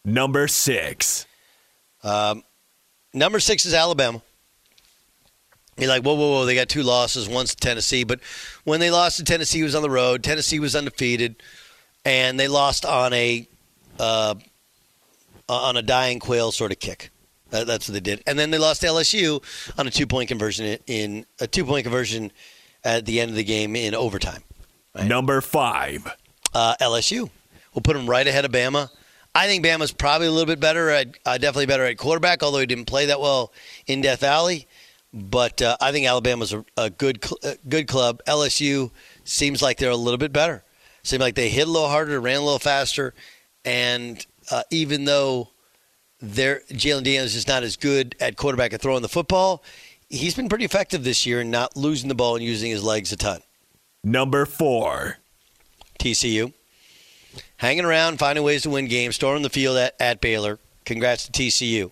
Number 0.07 0.49
6. 0.49 1.27
Um, 2.07 2.45
number 3.13 3.41
six 3.41 3.67
is 3.67 3.75
Alabama. 3.75 4.23
You're 5.77 5.89
like, 5.89 6.03
whoa, 6.03 6.15
whoa, 6.15 6.31
whoa! 6.31 6.45
They 6.47 6.55
got 6.55 6.69
two 6.69 6.83
losses. 6.83 7.29
One's 7.29 7.55
to 7.55 7.57
Tennessee, 7.57 8.05
but 8.05 8.21
when 8.65 8.81
they 8.81 8.91
lost 8.91 9.19
to 9.19 9.25
Tennessee, 9.25 9.61
it 9.61 9.65
was 9.65 9.75
on 9.75 9.83
the 9.83 9.91
road. 9.91 10.23
Tennessee 10.23 10.59
was 10.59 10.75
undefeated, 10.75 11.43
and 12.05 12.41
they 12.41 12.49
lost 12.49 12.87
on 12.87 13.13
a 13.13 13.47
uh, 13.99 14.37
on 15.49 15.77
a 15.77 15.83
dying 15.83 16.19
quail 16.19 16.53
sort 16.53 16.73
of 16.73 16.79
kick. 16.79 17.11
That, 17.51 17.67
that's 17.67 17.89
what 17.89 17.93
they 17.93 18.01
did, 18.01 18.23
and 18.27 18.39
then 18.39 18.51
they 18.51 18.59
lost 18.59 18.81
to 18.81 18.87
LSU 18.87 19.43
on 19.79 19.87
a 19.87 19.91
two 19.91 20.07
point 20.07 20.29
conversion 20.29 20.79
in, 20.87 21.27
a 21.41 21.47
two 21.47 21.65
point 21.67 21.85
conversion 21.85 22.33
at 22.83 23.05
the 23.05 23.21
end 23.21 23.31
of 23.31 23.37
the 23.37 23.45
game 23.45 23.77
in 23.77 23.95
overtime. 23.95 24.43
Number 25.05 25.41
5. 25.41 26.11
Uh, 26.55 26.75
LSU. 26.81 27.29
We'll 27.75 27.83
put 27.83 27.97
them 27.97 28.09
right 28.09 28.27
ahead 28.27 28.47
of 28.47 28.53
Bama. 28.53 28.89
I 29.37 29.47
think 29.49 29.63
Bama's 29.63 29.93
probably 29.93 30.29
a 30.29 30.31
little 30.31 30.47
bit 30.47 30.61
better 30.61 30.89
at 30.89 31.19
uh, 31.27 31.37
definitely 31.37 31.67
better 31.67 31.85
at 31.85 31.99
quarterback, 31.99 32.43
although 32.43 32.61
he 32.61 32.65
didn't 32.65 32.87
play 32.87 33.05
that 33.07 33.21
well 33.21 33.53
in 33.87 34.01
Death 34.01 34.21
Valley. 34.21 34.67
But 35.13 35.61
uh, 35.61 35.77
I 35.79 35.93
think 35.93 36.07
Alabama's 36.07 36.55
a, 36.55 36.65
a 36.79 36.89
good 36.89 37.23
cl- 37.23 37.39
a 37.43 37.59
good 37.69 37.87
club. 37.87 38.23
LSU 38.27 38.91
seems 39.25 39.61
like 39.61 39.77
they're 39.77 39.91
a 39.91 39.97
little 39.97 40.17
bit 40.17 40.33
better. 40.33 40.65
Seems 41.03 41.21
like 41.21 41.35
they 41.35 41.51
hit 41.51 41.69
a 41.69 41.71
little 41.71 41.89
harder, 41.89 42.19
ran 42.19 42.39
a 42.39 42.45
little 42.45 42.59
faster, 42.59 43.13
and 43.63 44.25
uh, 44.51 44.63
even 44.71 45.05
though 45.05 45.51
their 46.19 46.63
Jalen 46.71 47.05
Daniels 47.05 47.35
is 47.35 47.47
not 47.47 47.63
as 47.63 47.77
good 47.77 48.17
at 48.21 48.37
quarterback 48.37 48.73
at 48.73 48.81
throwing 48.81 49.03
the 49.03 49.09
football, 49.09 49.63
he's 50.09 50.35
been 50.35 50.49
pretty 50.49 50.65
effective 50.65 51.05
this 51.05 51.27
year 51.27 51.43
in 51.43 51.51
not 51.51 51.77
losing 51.77 52.09
the 52.09 52.15
ball 52.15 52.37
and 52.37 52.45
using 52.45 52.71
his 52.71 52.83
legs 52.83 53.13
a 53.13 53.17
ton. 53.17 53.43
Number 54.03 54.47
4. 54.47 55.19
TCU. 55.99 56.55
Hanging 57.59 57.85
around, 57.85 58.19
finding 58.19 58.45
ways 58.45 58.63
to 58.63 58.71
win 58.71 58.87
games, 58.87 59.17
storming 59.17 59.43
the 59.43 59.51
field 59.51 59.77
at, 59.77 59.95
at 60.01 60.21
Baylor. 60.21 60.59
Congrats 60.85 61.29
to 61.29 61.33
TCU. 61.33 61.91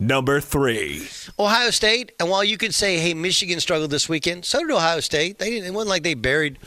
Number 0.00 0.40
3. 0.40 1.06
Ohio 1.38 1.70
State, 1.70 2.12
and 2.18 2.28
while 2.28 2.42
you 2.42 2.58
could 2.58 2.74
say, 2.74 2.98
hey, 2.98 3.14
Michigan 3.14 3.60
struggled 3.60 3.90
this 3.90 4.08
weekend, 4.08 4.44
so 4.44 4.60
did 4.60 4.70
Ohio 4.70 5.00
State. 5.00 5.38
They 5.38 5.50
didn't, 5.50 5.68
it 5.68 5.72
wasn't 5.72 5.90
like 5.90 6.02
they 6.02 6.14
buried 6.14 6.58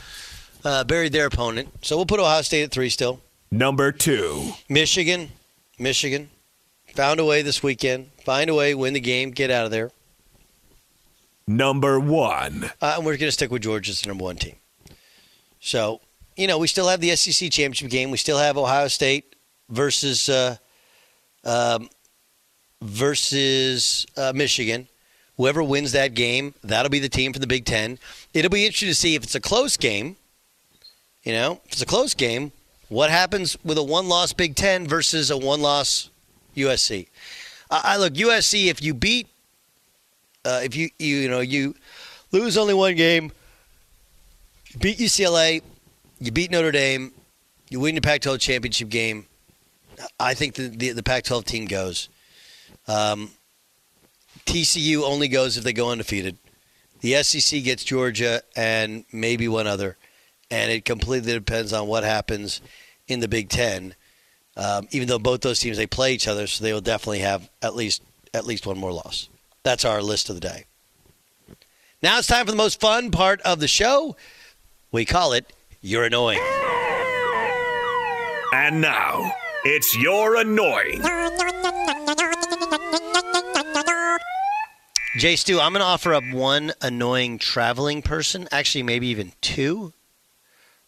uh, 0.64 0.84
buried 0.84 1.12
their 1.12 1.26
opponent. 1.26 1.68
So 1.82 1.96
we'll 1.96 2.06
put 2.06 2.20
Ohio 2.20 2.42
State 2.42 2.64
at 2.64 2.70
three 2.70 2.88
still. 2.88 3.20
Number 3.50 3.92
two. 3.92 4.52
Michigan, 4.68 5.30
Michigan, 5.78 6.30
found 6.94 7.20
a 7.20 7.24
way 7.24 7.42
this 7.42 7.62
weekend. 7.62 8.10
Find 8.24 8.50
a 8.50 8.54
way, 8.54 8.74
win 8.74 8.94
the 8.94 9.00
game, 9.00 9.30
get 9.30 9.50
out 9.50 9.64
of 9.64 9.70
there. 9.70 9.90
Number 11.46 11.98
one. 11.98 12.70
Uh, 12.82 12.94
and 12.96 13.06
we're 13.06 13.12
going 13.12 13.28
to 13.28 13.32
stick 13.32 13.50
with 13.50 13.62
Georgia 13.62 13.90
as 13.90 14.02
the 14.02 14.08
number 14.08 14.24
one 14.24 14.36
team. 14.36 14.56
So, 15.60 16.00
you 16.38 16.46
know, 16.46 16.56
we 16.56 16.68
still 16.68 16.88
have 16.88 17.00
the 17.00 17.14
SEC 17.16 17.50
championship 17.50 17.90
game. 17.90 18.12
We 18.12 18.16
still 18.16 18.38
have 18.38 18.56
Ohio 18.56 18.86
State 18.86 19.34
versus 19.68 20.28
uh, 20.28 20.56
um, 21.44 21.90
versus 22.80 24.06
uh, 24.16 24.32
Michigan. 24.34 24.86
Whoever 25.36 25.62
wins 25.64 25.92
that 25.92 26.14
game, 26.14 26.54
that'll 26.62 26.90
be 26.90 27.00
the 27.00 27.08
team 27.08 27.32
for 27.32 27.40
the 27.40 27.46
Big 27.46 27.64
Ten. 27.64 27.98
It'll 28.32 28.50
be 28.50 28.64
interesting 28.64 28.88
to 28.88 28.94
see 28.94 29.16
if 29.16 29.24
it's 29.24 29.34
a 29.34 29.40
close 29.40 29.76
game. 29.76 30.16
You 31.24 31.32
know, 31.32 31.60
if 31.66 31.72
it's 31.72 31.82
a 31.82 31.86
close 31.86 32.14
game, 32.14 32.52
what 32.88 33.10
happens 33.10 33.56
with 33.64 33.76
a 33.76 33.82
one-loss 33.82 34.32
Big 34.32 34.54
Ten 34.54 34.86
versus 34.86 35.30
a 35.32 35.36
one-loss 35.36 36.10
USC? 36.56 37.08
I, 37.68 37.80
I 37.84 37.96
look 37.96 38.14
USC. 38.14 38.66
If 38.66 38.80
you 38.80 38.94
beat, 38.94 39.26
uh, 40.44 40.60
if 40.62 40.76
you, 40.76 40.90
you 41.00 41.16
you 41.16 41.28
know 41.28 41.40
you 41.40 41.74
lose 42.30 42.56
only 42.56 42.74
one 42.74 42.94
game, 42.94 43.32
beat 44.80 44.98
UCLA, 44.98 45.62
you 46.20 46.32
beat 46.32 46.50
Notre 46.50 46.72
Dame, 46.72 47.12
you 47.70 47.80
win 47.80 47.94
the 47.94 48.00
Pac-12 48.00 48.40
championship 48.40 48.88
game. 48.88 49.26
I 50.18 50.34
think 50.34 50.54
the 50.54 50.68
the, 50.68 50.92
the 50.92 51.02
Pac-12 51.02 51.44
team 51.44 51.66
goes. 51.66 52.08
Um, 52.86 53.30
TCU 54.46 55.02
only 55.02 55.28
goes 55.28 55.56
if 55.56 55.64
they 55.64 55.72
go 55.72 55.90
undefeated. 55.90 56.38
The 57.00 57.22
SEC 57.22 57.62
gets 57.62 57.84
Georgia 57.84 58.42
and 58.56 59.04
maybe 59.12 59.46
one 59.48 59.66
other, 59.66 59.96
and 60.50 60.70
it 60.72 60.84
completely 60.84 61.32
depends 61.32 61.72
on 61.72 61.86
what 61.86 62.04
happens 62.04 62.60
in 63.06 63.20
the 63.20 63.28
Big 63.28 63.48
Ten. 63.48 63.94
Um, 64.56 64.88
even 64.90 65.06
though 65.06 65.20
both 65.20 65.42
those 65.42 65.60
teams 65.60 65.76
they 65.76 65.86
play 65.86 66.12
each 66.12 66.26
other, 66.26 66.46
so 66.46 66.64
they 66.64 66.72
will 66.72 66.80
definitely 66.80 67.20
have 67.20 67.48
at 67.62 67.76
least 67.76 68.02
at 68.34 68.46
least 68.46 68.66
one 68.66 68.78
more 68.78 68.92
loss. 68.92 69.28
That's 69.62 69.84
our 69.84 70.02
list 70.02 70.28
of 70.28 70.34
the 70.34 70.40
day. 70.40 70.64
Now 72.02 72.18
it's 72.18 72.28
time 72.28 72.46
for 72.46 72.52
the 72.52 72.56
most 72.56 72.80
fun 72.80 73.10
part 73.10 73.40
of 73.42 73.60
the 73.60 73.68
show. 73.68 74.16
We 74.90 75.04
call 75.04 75.32
it 75.32 75.52
"You're 75.80 76.04
Annoying." 76.04 76.40
And 78.52 78.80
now 78.80 79.32
it's 79.64 79.96
you're 79.96 80.36
annoying. 80.36 81.02
Jay 85.18 85.36
Stu, 85.36 85.58
I'm 85.60 85.72
going 85.72 85.80
to 85.80 85.86
offer 85.86 86.14
up 86.14 86.24
one 86.32 86.72
annoying 86.80 87.38
traveling 87.38 88.02
person, 88.02 88.46
actually, 88.52 88.84
maybe 88.84 89.08
even 89.08 89.32
two. 89.40 89.92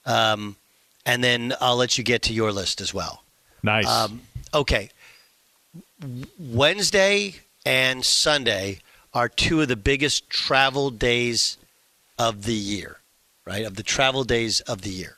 Um, 0.07 0.57
and 1.05 1.23
then 1.25 1.53
I'll 1.61 1.77
let 1.77 1.99
you 1.99 2.05
get 2.05 2.23
to 2.23 2.33
your 2.33 2.53
list 2.53 2.81
as 2.81 2.95
well. 2.95 3.25
Nice. 3.63 3.89
Um, 3.89 4.23
okay. 4.55 4.91
Wednesday 6.39 7.35
and 7.67 8.05
Sunday 8.05 8.79
are 9.13 9.29
two 9.29 9.61
of 9.61 9.69
the 9.69 9.77
biggest 9.77 10.31
travel 10.31 10.91
days 10.91 11.59
of 12.19 12.45
the 12.45 12.55
year, 12.55 13.00
right? 13.51 13.67
Of 13.67 13.75
the 13.75 13.83
travel 13.83 14.23
days 14.23 14.61
of 14.61 14.83
the 14.83 14.91
year. 14.91 15.17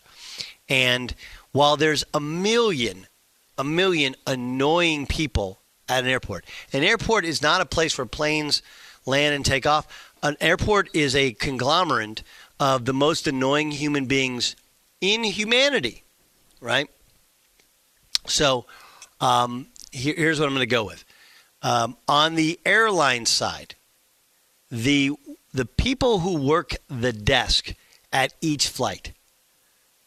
And 0.67 1.15
while 1.53 1.77
there's 1.77 2.03
a 2.15 2.21
million, 2.21 3.07
a 3.59 3.65
million 3.65 4.17
annoying 4.27 5.07
people 5.07 5.61
at 5.87 6.03
an 6.03 6.09
airport, 6.09 6.47
an 6.73 6.83
airport 6.83 7.27
is 7.27 7.43
not 7.43 7.61
a 7.61 7.67
place 7.67 7.97
where 7.99 8.07
planes 8.07 8.63
land 9.05 9.35
and 9.35 9.45
take 9.45 9.67
off. 9.67 10.15
An 10.23 10.39
airport 10.41 10.89
is 10.95 11.15
a 11.15 11.33
conglomerate 11.33 12.23
of 12.59 12.87
the 12.87 12.95
most 12.95 13.27
annoying 13.27 13.71
human 13.71 14.07
beings 14.07 14.57
in 15.03 15.25
humanity, 15.25 16.03
right? 16.59 16.89
So 18.27 18.65
um, 19.21 19.67
here, 19.91 20.15
here's 20.17 20.41
what 20.41 20.47
I'm 20.47 20.55
going 20.55 20.67
to 20.67 20.75
go 20.75 20.85
with. 20.85 21.05
Um, 21.61 21.99
on 22.09 22.35
the 22.35 22.59
airline 22.65 23.27
side, 23.27 23.75
the 24.71 25.13
the 25.53 25.67
people 25.67 26.21
who 26.21 26.39
work 26.39 26.77
the 26.89 27.13
desk 27.13 27.75
at 28.13 28.35
each 28.41 28.69
flight, 28.69 29.13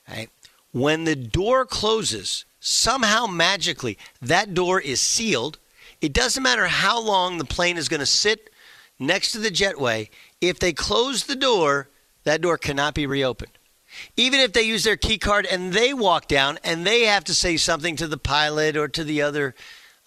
right? 0.10 0.30
When 0.72 1.06
the 1.06 1.16
door 1.16 1.66
closes, 1.66 2.46
somehow 2.60 3.28
magically 3.28 3.98
that 4.22 4.54
door 4.54 4.80
is 4.80 5.00
sealed. 5.00 5.58
It 6.02 6.14
doesn't 6.14 6.44
matter 6.44 6.68
how 6.68 7.00
long 7.00 7.38
the 7.38 7.46
plane 7.46 7.78
is 7.78 7.90
going 7.90 8.02
to 8.02 8.06
sit 8.06 8.50
next 9.00 9.32
to 9.32 9.40
the 9.40 9.50
jetway. 9.50 10.10
If 10.42 10.60
they 10.60 10.74
close 10.74 11.24
the 11.24 11.36
door, 11.36 11.90
that 12.24 12.42
door 12.42 12.58
cannot 12.58 12.94
be 12.94 13.08
reopened. 13.08 13.52
Even 14.18 14.40
if 14.40 14.52
they 14.52 14.64
use 14.64 14.84
their 14.84 14.98
key 14.98 15.18
card 15.18 15.46
and 15.46 15.72
they 15.72 15.94
walk 15.94 16.28
down 16.28 16.60
and 16.64 16.86
they 16.86 17.04
have 17.04 17.24
to 17.26 17.34
say 17.34 17.56
something 17.56 17.96
to 17.96 18.08
the 18.08 18.18
pilot 18.18 18.76
or 18.76 18.88
to 18.90 19.04
the 19.04 19.22
other, 19.22 19.56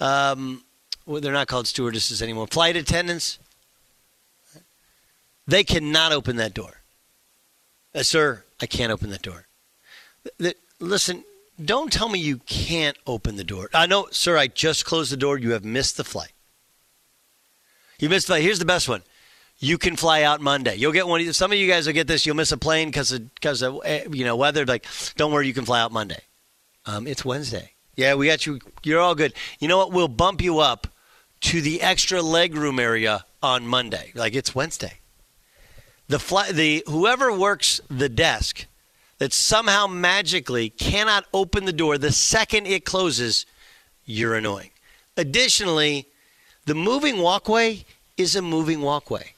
um, 0.00 0.62
well, 1.06 1.20
they're 1.20 1.32
not 1.32 1.48
called 1.48 1.66
stewardesses 1.66 2.20
anymore, 2.20 2.46
flight 2.46 2.76
attendants, 2.76 3.38
they 5.46 5.64
cannot 5.64 6.12
open 6.12 6.36
that 6.36 6.52
door. 6.52 6.77
Uh, 7.98 8.02
sir, 8.04 8.44
I 8.60 8.66
can't 8.66 8.92
open 8.92 9.10
that 9.10 9.22
door. 9.22 9.48
The, 10.38 10.54
listen, 10.78 11.24
don't 11.62 11.92
tell 11.92 12.08
me 12.08 12.20
you 12.20 12.38
can't 12.46 12.96
open 13.08 13.34
the 13.34 13.42
door. 13.42 13.68
I 13.74 13.86
know, 13.86 14.06
sir, 14.12 14.38
I 14.38 14.46
just 14.46 14.84
closed 14.84 15.10
the 15.10 15.16
door. 15.16 15.36
You 15.36 15.50
have 15.50 15.64
missed 15.64 15.96
the 15.96 16.04
flight. 16.04 16.32
You 17.98 18.08
missed 18.08 18.28
the 18.28 18.34
flight. 18.34 18.42
Here's 18.42 18.60
the 18.60 18.64
best 18.64 18.88
one. 18.88 19.02
You 19.58 19.78
can 19.78 19.96
fly 19.96 20.22
out 20.22 20.40
Monday. 20.40 20.76
You'll 20.76 20.92
get 20.92 21.08
one. 21.08 21.32
Some 21.32 21.50
of 21.50 21.58
you 21.58 21.66
guys 21.66 21.86
will 21.86 21.94
get 21.94 22.06
this. 22.06 22.24
You'll 22.24 22.36
miss 22.36 22.52
a 22.52 22.56
plane 22.56 22.88
because 22.88 23.10
of 23.10 23.34
because 23.34 23.62
of 23.62 23.80
eh, 23.84 24.04
you 24.12 24.24
know 24.24 24.36
weather. 24.36 24.64
Like, 24.64 24.86
don't 25.16 25.32
worry, 25.32 25.48
you 25.48 25.54
can 25.54 25.64
fly 25.64 25.80
out 25.80 25.90
Monday. 25.90 26.20
Um, 26.86 27.08
it's 27.08 27.24
Wednesday. 27.24 27.72
Yeah, 27.96 28.14
we 28.14 28.28
got 28.28 28.46
you. 28.46 28.60
You're 28.84 29.00
all 29.00 29.16
good. 29.16 29.34
You 29.58 29.66
know 29.66 29.78
what? 29.78 29.90
We'll 29.90 30.06
bump 30.06 30.40
you 30.40 30.60
up 30.60 30.86
to 31.40 31.60
the 31.60 31.82
extra 31.82 32.20
legroom 32.20 32.80
area 32.80 33.24
on 33.42 33.66
Monday. 33.66 34.12
Like 34.14 34.36
it's 34.36 34.54
Wednesday. 34.54 35.00
The 36.08 36.18
fly, 36.18 36.52
the 36.52 36.82
whoever 36.86 37.32
works 37.32 37.80
the 37.88 38.08
desk 38.08 38.66
that 39.18 39.32
somehow 39.32 39.86
magically 39.86 40.70
cannot 40.70 41.26
open 41.34 41.64
the 41.64 41.72
door 41.72 41.98
the 41.98 42.12
second 42.12 42.66
it 42.66 42.84
closes, 42.84 43.44
you're 44.04 44.34
annoying. 44.34 44.70
Additionally, 45.16 46.06
the 46.64 46.74
moving 46.74 47.18
walkway 47.18 47.84
is 48.16 48.36
a 48.36 48.42
moving 48.42 48.80
walkway. 48.80 49.34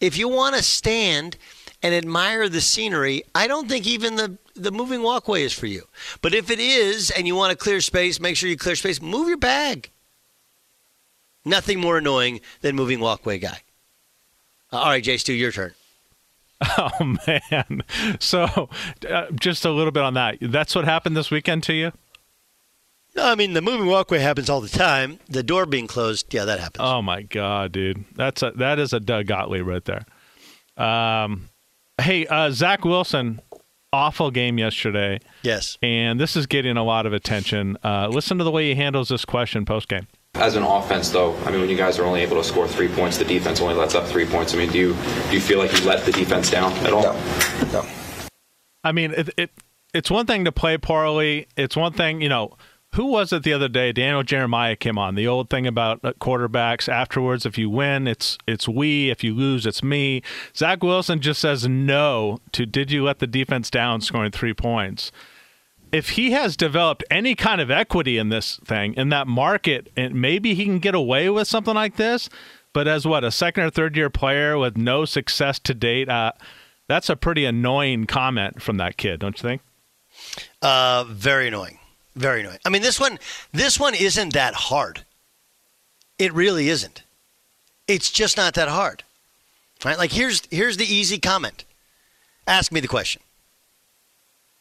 If 0.00 0.16
you 0.16 0.28
want 0.28 0.56
to 0.56 0.62
stand 0.62 1.36
and 1.82 1.94
admire 1.94 2.48
the 2.48 2.60
scenery, 2.60 3.24
I 3.34 3.46
don't 3.46 3.68
think 3.68 3.86
even 3.86 4.16
the, 4.16 4.38
the 4.54 4.70
moving 4.70 5.02
walkway 5.02 5.42
is 5.42 5.52
for 5.52 5.66
you. 5.66 5.84
But 6.22 6.34
if 6.34 6.50
it 6.50 6.60
is 6.60 7.10
and 7.10 7.26
you 7.26 7.34
want 7.34 7.50
to 7.50 7.56
clear 7.56 7.80
space, 7.80 8.20
make 8.20 8.36
sure 8.36 8.48
you 8.48 8.56
clear 8.56 8.76
space, 8.76 9.02
move 9.02 9.28
your 9.28 9.36
bag. 9.36 9.90
Nothing 11.44 11.80
more 11.80 11.98
annoying 11.98 12.40
than 12.60 12.76
moving 12.76 13.00
walkway 13.00 13.38
guy. 13.38 13.62
All 14.72 14.86
right, 14.86 15.02
Jay 15.02 15.16
Stu, 15.16 15.32
your 15.32 15.52
turn. 15.52 15.74
Oh 16.76 17.16
man! 17.28 17.82
So, 18.18 18.68
uh, 19.08 19.26
just 19.32 19.64
a 19.64 19.70
little 19.70 19.92
bit 19.92 20.02
on 20.02 20.14
that. 20.14 20.38
That's 20.40 20.74
what 20.74 20.84
happened 20.84 21.16
this 21.16 21.30
weekend 21.30 21.62
to 21.64 21.72
you. 21.72 21.92
No, 23.14 23.26
I 23.30 23.36
mean 23.36 23.52
the 23.52 23.62
moving 23.62 23.86
walkway 23.86 24.18
happens 24.18 24.50
all 24.50 24.60
the 24.60 24.68
time. 24.68 25.20
The 25.28 25.44
door 25.44 25.66
being 25.66 25.86
closed, 25.86 26.32
yeah, 26.34 26.44
that 26.44 26.58
happens. 26.58 26.80
Oh 26.80 27.00
my 27.00 27.22
god, 27.22 27.70
dude! 27.72 28.04
That's 28.16 28.42
a 28.42 28.50
that 28.56 28.80
is 28.80 28.92
a 28.92 28.98
Doug 28.98 29.26
Gottlieb 29.26 29.66
right 29.66 29.84
there. 29.84 30.04
Um, 30.76 31.48
hey, 32.00 32.26
uh, 32.26 32.50
Zach 32.50 32.84
Wilson, 32.84 33.40
awful 33.92 34.30
game 34.32 34.58
yesterday. 34.58 35.20
Yes, 35.42 35.78
and 35.80 36.18
this 36.18 36.34
is 36.36 36.46
getting 36.46 36.76
a 36.76 36.84
lot 36.84 37.06
of 37.06 37.12
attention. 37.12 37.76
Uh, 37.84 38.08
listen 38.08 38.36
to 38.38 38.44
the 38.44 38.50
way 38.50 38.68
he 38.68 38.74
handles 38.74 39.08
this 39.10 39.24
question 39.24 39.64
post 39.64 39.88
game. 39.88 40.08
As 40.34 40.54
an 40.54 40.62
offense, 40.62 41.10
though, 41.10 41.36
I 41.44 41.50
mean, 41.50 41.60
when 41.60 41.70
you 41.70 41.76
guys 41.76 41.98
are 41.98 42.04
only 42.04 42.20
able 42.20 42.36
to 42.36 42.44
score 42.44 42.68
three 42.68 42.88
points, 42.88 43.18
the 43.18 43.24
defense 43.24 43.60
only 43.60 43.74
lets 43.74 43.94
up 43.94 44.06
three 44.06 44.26
points. 44.26 44.54
I 44.54 44.58
mean, 44.58 44.70
do 44.70 44.78
you 44.78 44.96
do 45.28 45.34
you 45.34 45.40
feel 45.40 45.58
like 45.58 45.72
you 45.78 45.84
let 45.84 46.04
the 46.04 46.12
defense 46.12 46.50
down 46.50 46.72
at 46.86 46.92
all? 46.92 47.02
No. 47.02 47.20
no. 47.72 47.86
I 48.84 48.92
mean, 48.92 49.12
it, 49.12 49.30
it 49.36 49.50
it's 49.92 50.10
one 50.10 50.26
thing 50.26 50.44
to 50.44 50.52
play 50.52 50.78
poorly. 50.78 51.48
It's 51.56 51.76
one 51.76 51.92
thing, 51.92 52.20
you 52.20 52.28
know. 52.28 52.56
Who 52.94 53.06
was 53.06 53.34
it 53.34 53.42
the 53.42 53.52
other 53.52 53.68
day? 53.68 53.92
Daniel 53.92 54.22
Jeremiah 54.22 54.74
came 54.74 54.96
on. 54.96 55.14
The 55.14 55.26
old 55.26 55.50
thing 55.50 55.66
about 55.66 56.02
uh, 56.02 56.14
quarterbacks 56.14 56.88
afterwards: 56.88 57.44
if 57.44 57.58
you 57.58 57.68
win, 57.68 58.06
it's 58.06 58.38
it's 58.46 58.66
we. 58.68 59.10
If 59.10 59.22
you 59.22 59.34
lose, 59.34 59.66
it's 59.66 59.82
me. 59.82 60.22
Zach 60.56 60.82
Wilson 60.82 61.20
just 61.20 61.40
says 61.40 61.68
no 61.68 62.38
to. 62.52 62.64
Did 62.64 62.90
you 62.90 63.04
let 63.04 63.18
the 63.18 63.26
defense 63.26 63.70
down, 63.70 64.00
scoring 64.00 64.30
three 64.30 64.54
points? 64.54 65.12
If 65.92 66.10
he 66.10 66.32
has 66.32 66.56
developed 66.56 67.04
any 67.10 67.34
kind 67.34 67.60
of 67.60 67.70
equity 67.70 68.18
in 68.18 68.28
this 68.28 68.56
thing 68.64 68.94
in 68.94 69.08
that 69.08 69.26
market 69.26 69.90
and 69.96 70.14
maybe 70.14 70.54
he 70.54 70.64
can 70.64 70.78
get 70.78 70.94
away 70.94 71.28
with 71.28 71.48
something 71.48 71.74
like 71.74 71.96
this 71.96 72.28
but 72.72 72.86
as 72.86 73.06
what 73.06 73.24
a 73.24 73.30
second 73.30 73.64
or 73.64 73.70
third 73.70 73.96
year 73.96 74.10
player 74.10 74.58
with 74.58 74.76
no 74.76 75.04
success 75.04 75.58
to 75.58 75.74
date 75.74 76.08
uh, 76.08 76.32
that's 76.86 77.08
a 77.08 77.16
pretty 77.16 77.44
annoying 77.44 78.06
comment 78.06 78.62
from 78.62 78.76
that 78.76 78.96
kid 78.96 79.20
don't 79.20 79.40
you 79.42 79.48
think? 79.48 79.62
Uh, 80.62 81.04
very 81.08 81.48
annoying. 81.48 81.78
Very 82.16 82.40
annoying. 82.40 82.58
I 82.64 82.70
mean 82.70 82.82
this 82.82 82.98
one 82.98 83.18
this 83.52 83.78
one 83.78 83.94
isn't 83.94 84.32
that 84.32 84.54
hard. 84.54 85.04
It 86.18 86.32
really 86.32 86.68
isn't. 86.68 87.02
It's 87.86 88.10
just 88.10 88.36
not 88.36 88.54
that 88.54 88.68
hard. 88.68 89.04
Right? 89.84 89.96
Like 89.96 90.12
here's 90.12 90.42
here's 90.50 90.76
the 90.76 90.92
easy 90.92 91.18
comment. 91.18 91.64
Ask 92.46 92.72
me 92.72 92.80
the 92.80 92.88
question 92.88 93.22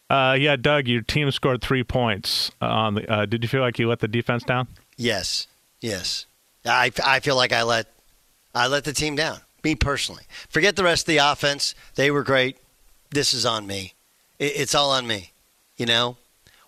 Uh, 0.09 0.37
yeah, 0.39 0.55
Doug, 0.55 0.87
your 0.87 1.01
team 1.01 1.29
scored 1.31 1.61
three 1.61 1.83
points 1.83 2.51
on 2.61 2.95
the. 2.95 3.11
Uh, 3.11 3.25
did 3.25 3.43
you 3.43 3.49
feel 3.49 3.61
like 3.61 3.77
you 3.77 3.89
let 3.89 3.99
the 3.99 4.07
defense 4.07 4.43
down? 4.43 4.67
Yes, 4.95 5.47
yes. 5.81 6.25
I, 6.65 6.91
I 7.05 7.19
feel 7.19 7.35
like 7.35 7.51
I 7.51 7.63
let 7.63 7.87
I 8.55 8.67
let 8.67 8.83
the 8.83 8.93
team 8.93 9.15
down. 9.15 9.39
Me 9.63 9.75
personally. 9.75 10.23
Forget 10.49 10.75
the 10.75 10.83
rest 10.83 11.03
of 11.03 11.07
the 11.07 11.17
offense. 11.17 11.75
They 11.95 12.09
were 12.11 12.23
great. 12.23 12.57
This 13.11 13.33
is 13.33 13.45
on 13.45 13.67
me. 13.67 13.93
It, 14.39 14.53
it's 14.55 14.75
all 14.75 14.91
on 14.91 15.07
me. 15.07 15.31
You 15.75 15.85
know, 15.85 16.17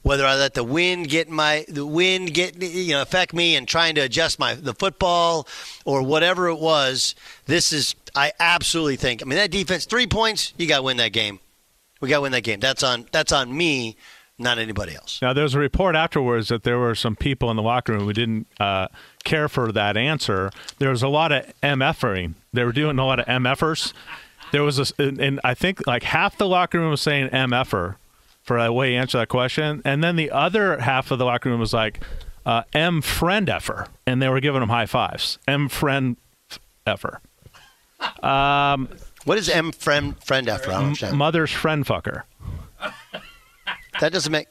whether 0.01 0.25
I 0.25 0.35
let 0.35 0.53
the 0.53 0.63
wind 0.63 1.09
get 1.09 1.29
my 1.29 1.65
the 1.67 1.85
wind 1.85 2.33
get 2.33 2.61
you 2.61 2.93
know 2.93 3.01
affect 3.01 3.33
me 3.33 3.55
and 3.55 3.67
trying 3.67 3.95
to 3.95 4.01
adjust 4.01 4.37
my 4.37 4.53
the 4.53 4.73
football 4.73 5.47
or 5.85 6.03
whatever 6.03 6.47
it 6.47 6.59
was. 6.59 7.15
This 7.45 7.71
is 7.71 7.95
I 8.15 8.33
absolutely 8.39 8.97
think. 8.97 9.21
I 9.21 9.25
mean 9.25 9.37
that 9.37 9.51
defense 9.51 9.85
three 9.85 10.07
points. 10.07 10.53
You 10.57 10.67
got 10.67 10.77
to 10.77 10.83
win 10.83 10.97
that 10.97 11.13
game. 11.13 11.39
We 11.99 12.09
got 12.09 12.17
to 12.17 12.21
win 12.21 12.31
that 12.31 12.41
game. 12.41 12.59
That's 12.59 12.83
on 12.83 13.05
that's 13.11 13.31
on 13.31 13.55
me 13.55 13.97
not 14.39 14.57
anybody 14.57 14.95
else. 14.95 15.21
Now, 15.21 15.33
there 15.33 15.43
was 15.43 15.53
a 15.53 15.59
report 15.59 15.95
afterwards 15.95 16.47
that 16.47 16.63
there 16.63 16.79
were 16.79 16.95
some 16.95 17.15
people 17.15 17.51
in 17.51 17.57
the 17.57 17.61
locker 17.61 17.91
room 17.91 18.05
who 18.05 18.13
didn't 18.13 18.47
uh, 18.59 18.87
care 19.25 19.49
for 19.49 19.71
that 19.73 19.97
answer. 19.97 20.49
There 20.79 20.89
was 20.89 21.03
a 21.03 21.09
lot 21.09 21.31
of 21.31 21.53
MFering. 21.61 22.35
They 22.53 22.63
were 22.63 22.71
doing 22.71 22.97
a 22.97 23.05
lot 23.05 23.19
of 23.19 23.25
MFers. 23.25 23.93
There 24.51 24.63
was 24.63 24.79
a, 24.79 24.93
and 24.97 25.39
I 25.43 25.53
think 25.53 25.85
like 25.85 26.03
half 26.03 26.37
the 26.37 26.47
locker 26.47 26.79
room 26.79 26.91
was 26.91 27.01
saying 27.01 27.29
MFer 27.29 27.97
for 28.41 28.63
the 28.63 28.71
way 28.71 28.91
he 28.91 28.95
answered 28.95 29.19
that 29.19 29.29
question, 29.29 29.81
and 29.85 30.03
then 30.03 30.15
the 30.15 30.31
other 30.31 30.79
half 30.79 31.11
of 31.11 31.19
the 31.19 31.25
locker 31.25 31.49
room 31.49 31.59
was 31.59 31.73
like 31.73 31.99
uh, 32.45 32.63
M 32.73 33.01
friend 33.01 33.47
effer, 33.49 33.87
and 34.07 34.21
they 34.21 34.29
were 34.29 34.39
giving 34.39 34.63
him 34.63 34.69
high 34.69 34.87
fives. 34.87 35.37
M 35.47 35.69
friend 35.69 36.17
effer. 36.87 37.21
Um, 38.23 38.89
what 39.29 39.37
is 39.37 39.47
M 39.47 39.71
friend 39.71 40.15
friend 40.23 40.49
effer? 40.49 40.71
I 40.71 40.73
don't 40.73 40.85
understand. 40.85 41.15
Mother's 41.15 41.51
friend 41.51 41.85
fucker. 41.85 42.23
That 43.99 44.11
doesn't 44.11 44.31
make. 44.31 44.47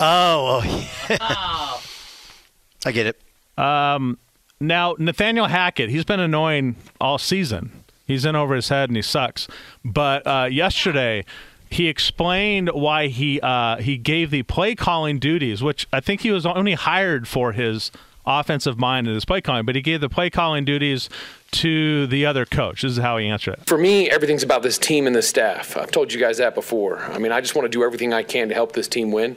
Oh, 0.00 0.60
oh 0.60 0.88
yeah. 1.08 1.16
I 2.88 2.90
get 2.90 3.06
it. 3.06 3.20
Um, 3.56 4.18
now 4.58 4.96
Nathaniel 4.98 5.46
Hackett, 5.46 5.88
he's 5.88 6.04
been 6.04 6.18
annoying 6.18 6.74
all 7.00 7.16
season. 7.16 7.70
He's 8.08 8.24
in 8.24 8.34
over 8.34 8.56
his 8.56 8.70
head 8.70 8.90
and 8.90 8.96
he 8.96 9.02
sucks. 9.02 9.46
But 9.84 10.26
uh, 10.26 10.48
yesterday, 10.50 11.24
he 11.70 11.86
explained 11.86 12.70
why 12.70 13.06
he 13.06 13.40
uh, 13.40 13.76
he 13.76 13.98
gave 13.98 14.32
the 14.32 14.42
play 14.42 14.74
calling 14.74 15.20
duties, 15.20 15.62
which 15.62 15.86
I 15.92 16.00
think 16.00 16.22
he 16.22 16.32
was 16.32 16.44
only 16.44 16.74
hired 16.74 17.28
for 17.28 17.52
his 17.52 17.92
offensive 18.30 18.78
mind 18.78 19.06
and 19.06 19.14
his 19.14 19.24
play 19.24 19.40
calling, 19.40 19.64
but 19.64 19.74
he 19.74 19.82
gave 19.82 20.00
the 20.00 20.08
play 20.08 20.30
calling 20.30 20.64
duties 20.64 21.08
to 21.52 22.06
the 22.06 22.24
other 22.26 22.46
coach. 22.46 22.82
This 22.82 22.92
is 22.92 22.98
how 22.98 23.16
he 23.16 23.26
answered 23.26 23.54
it. 23.54 23.66
For 23.66 23.76
me, 23.76 24.08
everything's 24.08 24.42
about 24.42 24.62
this 24.62 24.78
team 24.78 25.06
and 25.06 25.16
the 25.16 25.22
staff. 25.22 25.76
I've 25.76 25.90
told 25.90 26.12
you 26.12 26.20
guys 26.20 26.38
that 26.38 26.54
before. 26.54 26.98
I 26.98 27.18
mean, 27.18 27.32
I 27.32 27.40
just 27.40 27.54
want 27.54 27.64
to 27.64 27.68
do 27.68 27.82
everything 27.82 28.12
I 28.12 28.22
can 28.22 28.48
to 28.48 28.54
help 28.54 28.72
this 28.72 28.86
team 28.86 29.10
win. 29.10 29.36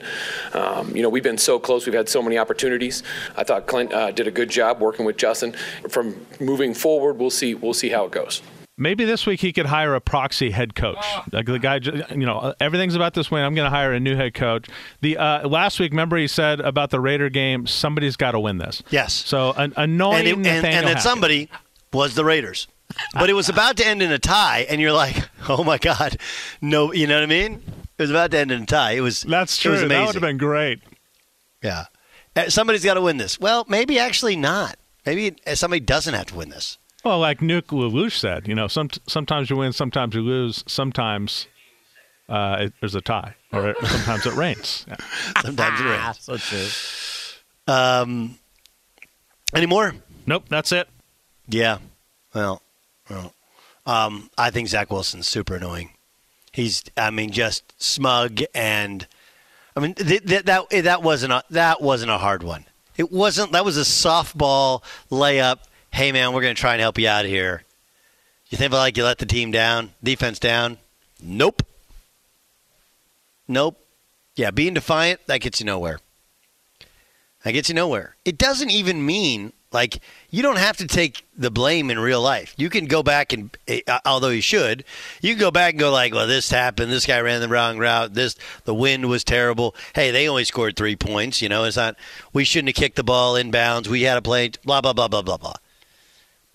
Um, 0.52 0.94
you 0.94 1.02
know, 1.02 1.08
we've 1.08 1.24
been 1.24 1.38
so 1.38 1.58
close. 1.58 1.86
We've 1.86 1.94
had 1.94 2.08
so 2.08 2.22
many 2.22 2.38
opportunities. 2.38 3.02
I 3.36 3.44
thought 3.44 3.66
Clint 3.66 3.92
uh, 3.92 4.12
did 4.12 4.28
a 4.28 4.30
good 4.30 4.48
job 4.48 4.80
working 4.80 5.04
with 5.04 5.16
Justin. 5.16 5.54
From 5.88 6.24
moving 6.40 6.72
forward, 6.72 7.18
we'll 7.18 7.30
see. 7.30 7.54
We'll 7.54 7.74
see 7.74 7.88
how 7.88 8.04
it 8.04 8.12
goes. 8.12 8.42
Maybe 8.76 9.04
this 9.04 9.24
week 9.24 9.40
he 9.40 9.52
could 9.52 9.66
hire 9.66 9.94
a 9.94 10.00
proxy 10.00 10.50
head 10.50 10.74
coach. 10.74 11.04
Like 11.30 11.46
the 11.46 11.60
guy, 11.60 11.78
you 12.10 12.26
know, 12.26 12.54
everything's 12.58 12.96
about 12.96 13.14
this 13.14 13.30
win. 13.30 13.44
I'm 13.44 13.54
going 13.54 13.66
to 13.66 13.76
hire 13.76 13.92
a 13.92 14.00
new 14.00 14.16
head 14.16 14.34
coach. 14.34 14.68
The 15.00 15.16
uh, 15.16 15.48
last 15.48 15.78
week, 15.78 15.92
remember 15.92 16.16
he 16.16 16.26
said 16.26 16.60
about 16.60 16.90
the 16.90 16.98
Raider 16.98 17.30
game, 17.30 17.68
somebody's 17.68 18.16
got 18.16 18.32
to 18.32 18.40
win 18.40 18.58
this. 18.58 18.82
Yes. 18.90 19.12
So 19.12 19.52
an 19.52 19.74
annoying 19.76 20.26
and, 20.26 20.46
it, 20.46 20.50
and, 20.50 20.66
and 20.66 20.86
that 20.88 21.02
somebody 21.02 21.48
was 21.92 22.16
the 22.16 22.24
Raiders. 22.24 22.66
But 23.12 23.30
it 23.30 23.34
was 23.34 23.48
about 23.48 23.76
to 23.78 23.86
end 23.86 24.02
in 24.02 24.12
a 24.12 24.18
tie, 24.18 24.66
and 24.68 24.80
you're 24.80 24.92
like, 24.92 25.16
oh 25.48 25.64
my 25.64 25.78
god, 25.78 26.18
no, 26.60 26.92
you 26.92 27.06
know 27.06 27.14
what 27.14 27.22
I 27.22 27.26
mean? 27.26 27.62
It 27.96 28.02
was 28.02 28.10
about 28.10 28.32
to 28.32 28.38
end 28.38 28.50
in 28.50 28.62
a 28.62 28.66
tie. 28.66 28.92
It 28.92 29.00
was 29.00 29.22
that's 29.22 29.56
true. 29.56 29.72
Was 29.72 29.82
that 29.82 30.06
would 30.06 30.14
have 30.14 30.20
been 30.20 30.38
great. 30.38 30.80
Yeah, 31.62 31.86
uh, 32.36 32.50
somebody's 32.50 32.84
got 32.84 32.94
to 32.94 33.00
win 33.00 33.16
this. 33.16 33.38
Well, 33.40 33.64
maybe 33.68 33.98
actually 33.98 34.36
not. 34.36 34.76
Maybe 35.06 35.36
somebody 35.54 35.80
doesn't 35.80 36.14
have 36.14 36.26
to 36.26 36.34
win 36.34 36.48
this. 36.48 36.78
Well, 37.04 37.18
like 37.18 37.40
Nuke 37.40 37.66
LaLoosh 37.66 38.18
said, 38.18 38.48
you 38.48 38.54
know, 38.54 38.66
some, 38.66 38.88
sometimes 39.06 39.50
you 39.50 39.56
win, 39.56 39.72
sometimes 39.72 40.14
you 40.14 40.22
lose, 40.22 40.64
sometimes 40.66 41.46
uh, 42.28 42.56
it, 42.60 42.72
there's 42.80 42.94
a 42.94 43.02
tie, 43.02 43.34
or 43.52 43.70
it, 43.70 43.76
sometimes 43.84 44.26
it 44.26 44.34
rains. 44.34 44.86
Yeah. 44.88 44.96
sometimes 45.42 45.80
it 45.80 45.84
rains. 45.84 46.20
so 46.20 46.36
true. 46.38 47.74
Um, 47.74 48.38
any 49.54 49.66
more? 49.66 49.94
Nope, 50.26 50.44
that's 50.48 50.72
it. 50.72 50.88
Yeah. 51.46 51.78
Well, 52.34 52.62
well, 53.10 53.34
um, 53.84 54.30
I 54.38 54.50
think 54.50 54.68
Zach 54.68 54.90
Wilson's 54.90 55.28
super 55.28 55.56
annoying. 55.56 55.90
He's, 56.52 56.84
I 56.96 57.10
mean, 57.10 57.30
just 57.30 57.74
smug 57.82 58.40
and, 58.54 59.06
I 59.76 59.80
mean, 59.80 59.94
th- 59.94 60.24
th- 60.24 60.44
that 60.44 60.70
that 60.70 61.02
wasn't 61.02 61.32
a 61.32 61.42
that 61.50 61.82
wasn't 61.82 62.12
a 62.12 62.18
hard 62.18 62.44
one. 62.44 62.64
It 62.96 63.10
wasn't. 63.10 63.50
That 63.52 63.64
was 63.64 63.76
a 63.76 63.80
softball 63.80 64.82
layup 65.10 65.58
hey 65.94 66.10
man, 66.10 66.32
we're 66.32 66.42
going 66.42 66.56
to 66.56 66.60
try 66.60 66.72
and 66.72 66.80
help 66.80 66.98
you 66.98 67.06
out 67.08 67.24
here. 67.24 67.62
You 68.48 68.58
think 68.58 68.72
like 68.72 68.96
you 68.96 69.04
let 69.04 69.18
the 69.18 69.26
team 69.26 69.52
down, 69.52 69.92
defense 70.02 70.40
down? 70.40 70.78
Nope. 71.22 71.62
Nope. 73.46 73.78
Yeah, 74.34 74.50
being 74.50 74.74
defiant, 74.74 75.20
that 75.26 75.40
gets 75.40 75.60
you 75.60 75.66
nowhere. 75.66 76.00
That 77.44 77.52
gets 77.52 77.68
you 77.68 77.76
nowhere. 77.76 78.16
It 78.24 78.38
doesn't 78.38 78.70
even 78.70 79.06
mean 79.06 79.52
like 79.70 80.00
you 80.30 80.42
don't 80.42 80.58
have 80.58 80.76
to 80.78 80.86
take 80.88 81.24
the 81.36 81.50
blame 81.50 81.90
in 81.90 81.98
real 82.00 82.20
life. 82.20 82.54
You 82.56 82.70
can 82.70 82.86
go 82.86 83.04
back 83.04 83.32
and, 83.32 83.56
uh, 83.86 84.00
although 84.04 84.30
you 84.30 84.40
should, 84.40 84.82
you 85.20 85.34
can 85.34 85.40
go 85.40 85.52
back 85.52 85.74
and 85.74 85.80
go 85.80 85.92
like, 85.92 86.12
well, 86.12 86.26
this 86.26 86.50
happened. 86.50 86.90
This 86.90 87.06
guy 87.06 87.20
ran 87.20 87.40
the 87.40 87.48
wrong 87.48 87.78
route. 87.78 88.14
This 88.14 88.34
the 88.64 88.74
wind 88.74 89.08
was 89.08 89.22
terrible. 89.22 89.76
Hey, 89.94 90.10
they 90.10 90.28
only 90.28 90.44
scored 90.44 90.76
three 90.76 90.96
points. 90.96 91.40
You 91.40 91.48
know, 91.48 91.62
it's 91.64 91.76
not. 91.76 91.96
We 92.32 92.42
shouldn't 92.42 92.70
have 92.70 92.82
kicked 92.82 92.96
the 92.96 93.04
ball 93.04 93.34
inbounds. 93.34 93.86
We 93.86 94.02
had 94.02 94.18
a 94.18 94.22
play. 94.22 94.50
Blah 94.64 94.80
blah 94.80 94.92
blah 94.92 95.08
blah 95.08 95.22
blah 95.22 95.36
blah. 95.36 95.54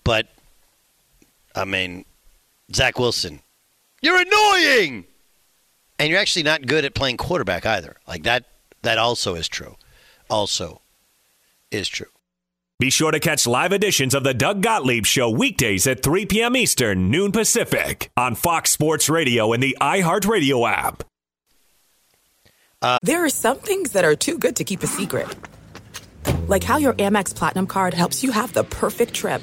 But 0.04 0.28
I 1.54 1.64
mean, 1.64 2.04
Zach 2.74 2.98
Wilson, 2.98 3.40
you're 4.02 4.20
annoying, 4.20 5.04
and 5.98 6.08
you're 6.08 6.20
actually 6.20 6.44
not 6.44 6.66
good 6.66 6.84
at 6.84 6.94
playing 6.94 7.16
quarterback 7.16 7.66
either. 7.66 7.96
Like 8.06 8.22
that. 8.24 8.44
That 8.82 8.98
also 8.98 9.34
is 9.34 9.46
true. 9.48 9.76
Also, 10.30 10.80
is 11.70 11.88
true. 11.88 12.06
Be 12.78 12.88
sure 12.88 13.10
to 13.10 13.20
catch 13.20 13.46
live 13.46 13.72
editions 13.72 14.14
of 14.14 14.24
the 14.24 14.32
Doug 14.32 14.62
Gottlieb 14.62 15.04
Show 15.04 15.28
weekdays 15.28 15.86
at 15.86 16.02
3 16.02 16.24
p.m. 16.24 16.56
Eastern, 16.56 17.10
noon 17.10 17.30
Pacific, 17.30 18.10
on 18.16 18.34
Fox 18.34 18.70
Sports 18.70 19.10
Radio 19.10 19.52
and 19.52 19.62
the 19.62 19.76
iHeartRadio 19.82 20.66
app. 20.66 21.04
Uh, 22.80 22.96
there 23.02 23.22
are 23.22 23.28
some 23.28 23.58
things 23.58 23.92
that 23.92 24.06
are 24.06 24.16
too 24.16 24.38
good 24.38 24.56
to 24.56 24.64
keep 24.64 24.82
a 24.82 24.86
secret, 24.86 25.28
like 26.48 26.64
how 26.64 26.78
your 26.78 26.94
Amex 26.94 27.34
Platinum 27.34 27.66
card 27.66 27.92
helps 27.92 28.22
you 28.22 28.32
have 28.32 28.54
the 28.54 28.64
perfect 28.64 29.12
trip. 29.12 29.42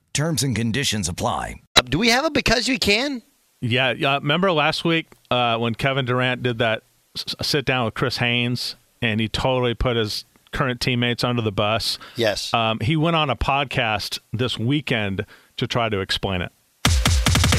Terms 0.13 0.43
and 0.43 0.55
conditions 0.55 1.07
apply. 1.07 1.61
Uh, 1.75 1.81
do 1.83 1.97
we 1.97 2.09
have 2.09 2.25
a 2.25 2.29
because 2.31 2.67
we 2.67 2.77
can? 2.77 3.21
Yeah, 3.61 3.91
yeah. 3.91 4.15
Remember 4.15 4.51
last 4.51 4.83
week 4.83 5.07
uh, 5.29 5.57
when 5.57 5.75
Kevin 5.75 6.05
Durant 6.05 6.43
did 6.43 6.57
that 6.57 6.83
s- 7.15 7.35
sit 7.41 7.63
down 7.65 7.85
with 7.85 7.93
Chris 7.93 8.17
Haynes 8.17 8.75
and 9.01 9.19
he 9.21 9.29
totally 9.29 9.73
put 9.73 9.95
his 9.95 10.25
current 10.51 10.81
teammates 10.81 11.23
under 11.23 11.41
the 11.41 11.51
bus? 11.51 11.97
Yes. 12.17 12.53
Um, 12.53 12.79
he 12.81 12.97
went 12.97 13.15
on 13.15 13.29
a 13.29 13.35
podcast 13.37 14.19
this 14.33 14.57
weekend 14.59 15.25
to 15.57 15.65
try 15.67 15.87
to 15.89 15.99
explain 16.01 16.41
it. 16.41 16.51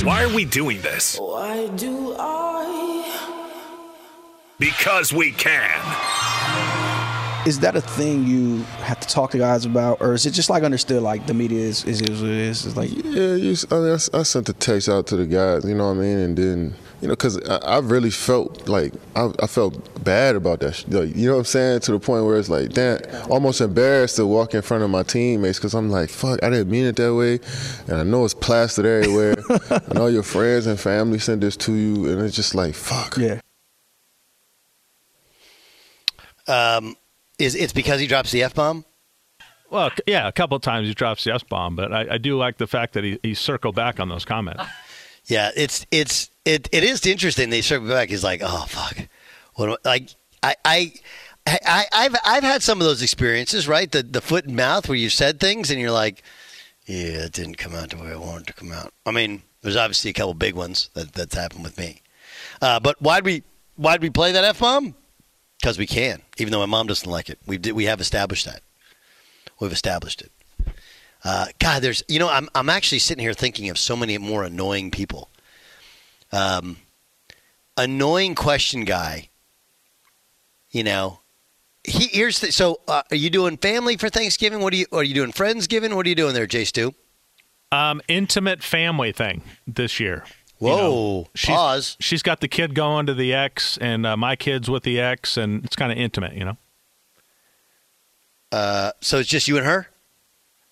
Why 0.05 0.25
are 0.25 0.35
we 0.35 0.45
doing 0.45 0.83
this? 0.83 1.19
Why 1.19 1.69
do 1.69 2.17
I? 2.19 3.49
Because 4.59 5.13
we 5.13 5.31
can. 5.33 5.71
Is 7.45 7.59
that 7.61 7.75
a 7.75 7.81
thing 7.81 8.25
you 8.25 8.59
have 8.85 9.01
to 9.01 9.09
talk 9.09 9.33
to 9.33 9.39
guys 9.39 9.65
about, 9.65 10.01
or 10.01 10.13
is 10.15 10.27
it 10.27 10.31
just 10.31 10.49
like 10.49 10.63
understood? 10.63 11.03
Like 11.03 11.27
the 11.27 11.35
media 11.35 11.59
is 11.59 11.85
is, 11.85 12.01
is 12.01 12.23
what 12.23 12.31
it 12.31 12.37
is. 12.37 12.77
Like 12.77 12.91
Yeah, 12.93 13.35
you, 13.35 13.57
I, 13.71 13.75
mean, 13.75 13.91
I 13.91 13.95
s- 13.95 14.11
I 14.15 14.23
sent 14.23 14.47
the 14.47 14.53
text 14.53 14.89
out 14.89 15.09
to 15.09 15.17
the 15.17 15.27
guys, 15.27 15.65
you 15.65 15.75
know 15.75 15.87
what 15.89 15.97
I 15.97 16.01
mean, 16.01 16.19
and 16.19 16.37
then 16.39 16.75
you 17.01 17.09
know, 17.09 17.17
cause 17.17 17.37
I, 17.49 17.57
I 17.57 17.79
really 17.81 18.11
felt 18.13 18.69
like 18.69 18.93
I, 19.17 19.33
I 19.43 19.49
felt 19.49 20.05
bad 20.05 20.37
about 20.37 20.61
that. 20.61 20.77
sh- 20.77 20.85
Like, 20.87 21.17
you 21.17 21.27
know 21.27 21.33
what 21.33 21.39
I'm 21.41 21.45
saying? 21.47 21.81
To 21.81 21.93
the 21.93 21.99
point 21.99 22.25
where 22.25 22.37
it's 22.39 22.49
like, 22.49 22.75
damn, 22.75 23.01
almost 23.29 23.61
embarrassed 23.61 24.15
to 24.17 24.27
walk 24.27 24.55
in 24.55 24.63
front 24.63 24.85
of 24.85 24.91
my 24.91 25.03
teammates, 25.03 25.59
cause 25.59 25.75
I'm 25.75 25.91
like, 25.91 26.11
fuck, 26.11 26.41
I 26.45 26.49
didn't 26.51 26.71
mean 26.71 26.85
it 26.85 26.95
that 26.95 27.13
way, 27.13 27.41
and 27.89 27.97
I 27.97 28.03
know 28.05 28.25
it's 28.25 28.35
plastered 28.35 28.87
everywhere, 28.87 29.35
and 29.89 29.99
all 29.99 30.09
your 30.11 30.23
friends 30.23 30.67
and 30.69 30.79
family 30.79 31.19
sent 31.19 31.41
this 31.41 31.57
to 31.57 31.73
you, 31.75 32.09
and 32.09 32.21
it's 32.23 32.37
just 32.37 32.55
like, 32.55 32.75
fuck. 32.77 33.17
Yeah. 33.19 33.41
Um, 36.47 36.97
is 37.43 37.55
it's 37.55 37.73
because 37.73 38.01
he 38.01 38.07
drops 38.07 38.31
the 38.31 38.43
f 38.43 38.55
bomb? 38.55 38.85
Well, 39.73 39.91
yeah, 40.07 40.29
a 40.29 40.33
couple 40.33 40.55
of 40.55 40.63
times 40.63 40.87
he 40.87 40.93
drops 40.93 41.25
the 41.25 41.33
S 41.33 41.43
bomb, 41.43 41.77
but 41.77 41.95
I, 41.95 42.15
I 42.15 42.19
do 42.19 42.37
like 42.37 42.59
the 42.59 42.67
fact 42.67 42.93
that 42.93 43.05
he, 43.05 43.19
he 43.23 43.33
circled 43.33 43.75
back 43.75 43.99
on 43.99 44.11
those 44.11 44.27
comments. 44.27 44.63
Yeah, 45.25 45.51
it's 45.57 45.87
it's 45.91 46.31
it 46.45 46.69
it 46.73 46.85
is 46.85 47.07
interesting. 47.07 47.49
They 47.49 47.63
circle 47.63 47.89
back. 47.89 48.11
He's 48.11 48.25
like, 48.25 48.43
oh 48.45 48.67
fuck, 48.69 49.09
what? 49.55 49.69
am 49.71 49.77
I-" 49.85 49.89
Like 49.89 50.11
I 50.43 50.55
I. 50.65 50.93
I, 51.45 51.87
I've 51.93 52.15
I've 52.25 52.43
had 52.45 52.63
some 52.63 52.81
of 52.81 52.87
those 52.87 53.03
experiences, 53.03 53.67
right? 53.67 53.91
The 53.91 54.05
the 54.05 54.21
foot 54.21 54.45
and 54.45 54.55
mouth 54.55 54.89
where 54.89 54.97
you 54.97 55.09
said 55.09 55.41
things 55.41 55.73
and 55.73 55.81
you're 55.81 55.91
like, 55.91 56.23
yeah, 56.87 57.25
it 57.25 57.33
didn't 57.33 57.57
come 57.57 57.75
out 57.75 57.91
the 57.91 57.97
way 57.97 58.13
I 58.13 58.17
wanted 58.17 58.47
to 58.47 58.53
come 58.53 58.71
out. 58.71 58.93
I 59.07 59.11
mean, 59.11 59.43
there's 59.61 59.75
obviously 59.75 60.11
a 60.11 60.15
couple 60.15 60.35
big 60.35 60.55
ones 60.55 60.91
that 60.95 61.13
that's 61.15 61.35
happened 61.35 61.65
with 61.65 61.79
me. 61.79 62.03
Uh, 62.61 62.79
but 62.79 63.01
why'd 63.03 63.25
we 63.25 63.43
why'd 63.75 64.03
we 64.03 64.11
play 64.11 64.31
that 64.31 64.45
f 64.45 64.61
bomb? 64.61 64.95
Because 65.63 65.79
we 65.79 65.87
can, 65.87 66.23
even 66.39 66.51
though 66.51 66.59
my 66.59 66.67
mom 66.67 66.89
doesn't 66.89 67.09
like 67.09 67.31
it. 67.31 67.39
We 67.47 67.57
did 67.57 67.73
we 67.73 67.85
have 67.85 68.01
established 68.01 68.47
that. 68.47 68.63
We've 69.61 69.71
established 69.71 70.21
it. 70.21 70.33
Uh, 71.23 71.47
God, 71.61 71.83
there's 71.83 72.03
you 72.09 72.19
know 72.19 72.29
I'm 72.29 72.49
I'm 72.53 72.69
actually 72.69 72.99
sitting 72.99 73.23
here 73.23 73.33
thinking 73.33 73.71
of 73.71 73.79
so 73.79 73.95
many 73.95 74.19
more 74.19 74.43
annoying 74.43 74.91
people. 74.91 75.31
Um, 76.33 76.79
annoying 77.77 78.35
question 78.35 78.85
guy. 78.85 79.29
You 80.73 80.83
know, 80.83 81.21
he 81.85 82.09
here's 82.09 82.41
the, 82.41 82.51
so 82.51 82.81
uh, 82.89 83.03
are 83.09 83.17
you 83.17 83.31
doing 83.31 83.57
family 83.57 83.97
for 83.97 84.09
Thanksgiving? 84.09 84.63
What 84.63 84.73
are 84.73 84.79
you 84.79 84.87
are 84.91 85.05
you 85.05 85.15
doing 85.15 85.31
friendsgiving? 85.31 85.95
What 85.95 86.07
are 86.07 86.09
you 86.09 86.17
doing 86.17 86.35
there, 86.35 86.49
Jay 86.49 86.65
Stu? 86.65 86.93
Um, 87.71 88.03
intimate 88.09 88.65
family 88.65 89.13
thing 89.13 89.43
this 89.65 90.01
year. 90.01 90.25
You 90.63 90.69
Whoa, 90.69 90.77
know, 90.77 91.29
she's, 91.35 91.49
pause. 91.49 91.97
She's 91.99 92.23
got 92.23 92.41
the 92.41 92.47
kid 92.47 92.77
going 92.77 93.07
to 93.07 93.15
the 93.15 93.35
ex, 93.35 93.77
and 93.79 94.07
uh, 94.07 94.17
my 94.17 94.37
kid's 94.37 94.71
with 94.71 94.85
the 94.85 95.01
ex, 95.01 95.37
and 95.37 95.65
it's 95.65 95.75
kind 95.75 95.91
of 95.91 95.99
intimate, 95.99 96.35
you 96.35 96.45
know. 96.45 96.57
Uh, 98.53 98.93
so 99.01 99.19
it's 99.19 99.29
just 99.29 99.49
you 99.49 99.57
and 99.57 99.67
her, 99.67 99.89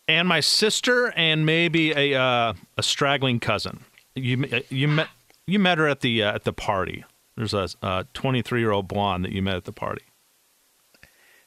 and 0.06 0.28
my 0.28 0.38
sister, 0.38 1.12
and 1.16 1.44
maybe 1.44 1.90
a 1.90 2.16
uh, 2.16 2.52
a 2.76 2.82
straggling 2.84 3.40
cousin. 3.40 3.80
You 4.14 4.62
you 4.68 4.86
met 4.86 5.08
you 5.46 5.58
met 5.58 5.78
her 5.78 5.88
at 5.88 6.02
the 6.02 6.22
uh, 6.22 6.36
at 6.36 6.44
the 6.44 6.52
party. 6.52 7.04
There's 7.36 7.52
a 7.52 8.06
23 8.14 8.60
year 8.60 8.70
old 8.70 8.86
blonde 8.86 9.24
that 9.24 9.32
you 9.32 9.42
met 9.42 9.56
at 9.56 9.64
the 9.64 9.72
party. 9.72 10.02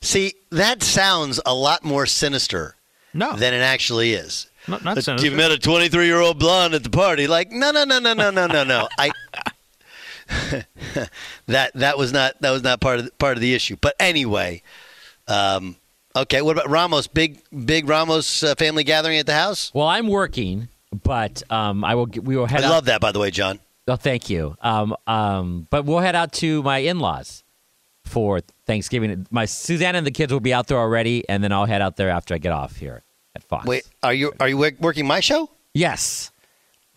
See, 0.02 0.34
that 0.50 0.84
sounds 0.84 1.40
a 1.46 1.56
lot 1.56 1.86
more 1.86 2.06
sinister 2.06 2.76
no. 3.14 3.38
than 3.38 3.54
it 3.54 3.62
actually 3.62 4.12
is. 4.12 4.48
Not, 4.68 4.84
not 4.84 5.04
sinister. 5.04 5.28
You 5.28 5.36
met 5.36 5.52
a 5.52 5.58
23 5.58 6.06
year 6.06 6.20
old 6.20 6.40
blonde 6.40 6.74
at 6.74 6.84
the 6.84 6.90
party. 6.90 7.28
Like, 7.28 7.52
no, 7.52 7.72
no, 7.72 7.84
no, 7.84 8.00
no, 8.00 8.14
no, 8.14 8.30
no, 8.30 8.48
no, 8.48 8.64
no. 8.64 8.88
I 8.98 9.12
that 11.48 11.72
that 11.76 11.98
was 11.98 12.14
not 12.14 12.40
that 12.42 12.52
was 12.52 12.64
not 12.64 12.80
part 12.80 13.00
of 13.00 13.06
the, 13.06 13.12
part 13.12 13.38
of 13.38 13.42
the 13.42 13.54
issue. 13.54 13.76
But 13.80 13.96
anyway, 14.00 14.62
um, 15.28 15.76
okay. 16.16 16.42
What 16.42 16.54
about 16.58 16.70
Ramos? 16.70 17.08
Big 17.08 17.42
big 17.66 17.88
Ramos 17.88 18.44
uh, 18.44 18.56
family 18.56 18.84
gathering 18.84 19.18
at 19.18 19.26
the 19.26 19.34
house. 19.34 19.72
Well, 19.74 19.88
I'm 19.88 20.08
working, 20.08 20.70
but 21.04 21.44
um, 21.52 21.84
I 21.84 21.96
will. 21.96 22.06
We 22.06 22.38
will 22.38 22.46
I 22.46 22.50
head. 22.50 22.64
out- 22.64 22.72
I 22.72 22.76
love 22.76 22.86
that, 22.86 23.02
by 23.02 23.12
the 23.12 23.20
way, 23.20 23.32
John. 23.32 23.60
Oh, 23.86 23.98
thank 23.98 24.30
you. 24.30 24.56
Um, 24.62 24.96
um, 25.08 25.68
but 25.70 25.84
we'll 25.84 26.00
head 26.00 26.16
out 26.16 26.32
to 26.34 26.64
my 26.64 26.78
in-laws 26.78 27.44
for 28.06 28.40
Thanksgiving. 28.66 29.28
My 29.30 29.44
Suzanne 29.44 29.96
and 29.96 30.08
the 30.08 30.12
kids 30.12 30.32
will 30.32 30.40
be 30.40 30.54
out 30.54 30.68
there 30.68 30.78
already, 30.78 31.28
and 31.28 31.44
then 31.44 31.52
I'll 31.52 31.66
head 31.66 31.82
out 31.82 31.98
there 31.98 32.10
after 32.10 32.34
I 32.34 32.38
get 32.38 32.54
off 32.54 32.78
here 32.78 32.96
at 32.96 33.04
Fox. 33.54 33.68
Wait, 33.68 33.84
are 34.02 34.14
you 34.14 34.34
are 34.40 34.50
you 34.50 34.58
working 34.80 35.06
my 35.06 35.20
show? 35.20 35.52
Yes. 35.76 36.32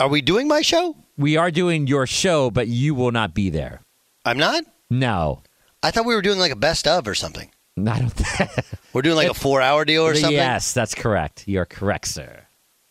Are 0.01 0.09
we 0.09 0.23
doing 0.23 0.49
my 0.49 0.63
show? 0.63 0.97
We 1.19 1.37
are 1.37 1.51
doing 1.51 1.87
your 1.87 2.07
show, 2.07 2.51
but 2.51 2.67
you 2.67 2.95
will 2.95 3.13
not 3.13 3.35
be 3.35 3.51
there. 3.51 3.81
I'm 4.25 4.39
not. 4.39 4.65
No. 4.89 5.43
I 5.83 5.91
thought 5.91 6.07
we 6.07 6.15
were 6.15 6.23
doing 6.23 6.39
like 6.39 6.53
a 6.53 6.57
best 6.57 6.87
of 6.89 7.07
or 7.07 7.15
something. 7.15 7.51
No, 7.77 7.93
I 7.93 7.99
don't. 7.99 8.11
Think. 8.11 8.51
We're 8.95 9.03
doing 9.03 9.17
like 9.17 9.31
a 9.31 9.35
four 9.35 9.61
hour 9.61 9.85
deal 9.85 10.05
or 10.05 10.15
something. 10.15 10.33
Yes, 10.33 10.73
that's 10.73 10.95
correct. 10.95 11.45
You're 11.47 11.67
correct, 11.67 12.09
sir. 12.09 12.47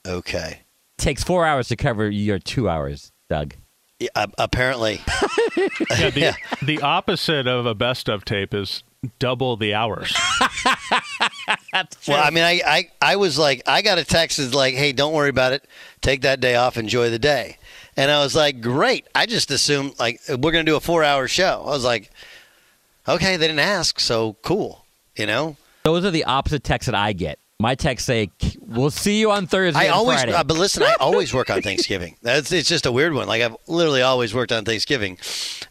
Okay. 0.07 0.59
takes 0.99 1.23
four 1.23 1.45
hours 1.47 1.67
to 1.69 1.75
cover 1.75 2.07
your 2.07 2.37
two 2.37 2.69
hours, 2.69 3.11
Doug. 3.29 3.55
Yeah, 3.99 4.27
apparently. 4.37 5.01
Yeah, 5.97 6.09
the, 6.09 6.35
the 6.65 6.81
opposite 6.81 7.47
of 7.47 7.65
a 7.65 7.73
best 7.73 8.09
of 8.09 8.25
tape 8.25 8.53
is 8.53 8.83
double 9.19 9.57
the 9.57 9.73
hours. 9.73 10.15
Well, 12.07 12.23
I 12.23 12.29
mean, 12.29 12.43
I, 12.43 12.61
I, 12.65 12.89
I 13.01 13.15
was 13.17 13.37
like, 13.37 13.61
I 13.67 13.81
got 13.81 13.97
a 13.97 14.05
text 14.05 14.37
that's 14.37 14.53
like, 14.53 14.75
hey, 14.75 14.91
don't 14.91 15.13
worry 15.13 15.29
about 15.29 15.53
it. 15.53 15.67
Take 16.01 16.21
that 16.21 16.39
day 16.39 16.55
off. 16.55 16.77
Enjoy 16.77 17.09
the 17.09 17.19
day. 17.19 17.57
And 17.97 18.11
I 18.11 18.23
was 18.23 18.35
like, 18.35 18.61
great. 18.61 19.07
I 19.13 19.25
just 19.25 19.51
assumed, 19.51 19.99
like, 19.99 20.21
we're 20.29 20.51
going 20.51 20.65
to 20.65 20.71
do 20.71 20.75
a 20.75 20.79
four 20.79 21.03
hour 21.03 21.27
show. 21.27 21.63
I 21.65 21.69
was 21.69 21.83
like, 21.83 22.11
okay, 23.07 23.37
they 23.37 23.47
didn't 23.47 23.59
ask. 23.59 23.99
So 23.99 24.37
cool. 24.41 24.85
You 25.15 25.25
know? 25.25 25.57
Those 25.83 26.05
are 26.05 26.11
the 26.11 26.25
opposite 26.25 26.63
texts 26.63 26.87
that 26.87 26.95
I 26.95 27.13
get. 27.13 27.39
My 27.59 27.75
texts 27.75 28.05
say, 28.05 28.31
"We'll 28.59 28.91
see 28.91 29.19
you 29.19 29.31
on 29.31 29.47
Thursday." 29.47 29.79
I 29.79 29.83
and 29.85 29.93
always, 29.93 30.21
uh, 30.23 30.43
but 30.43 30.57
listen, 30.57 30.83
I 30.83 30.95
always 30.99 31.33
work 31.33 31.49
on 31.49 31.61
Thanksgiving. 31.61 32.17
That's 32.21 32.51
it's 32.51 32.67
just 32.67 32.85
a 32.85 32.91
weird 32.91 33.13
one. 33.13 33.27
Like 33.27 33.41
I've 33.41 33.55
literally 33.67 34.01
always 34.01 34.33
worked 34.33 34.51
on 34.51 34.65
Thanksgiving, 34.65 35.17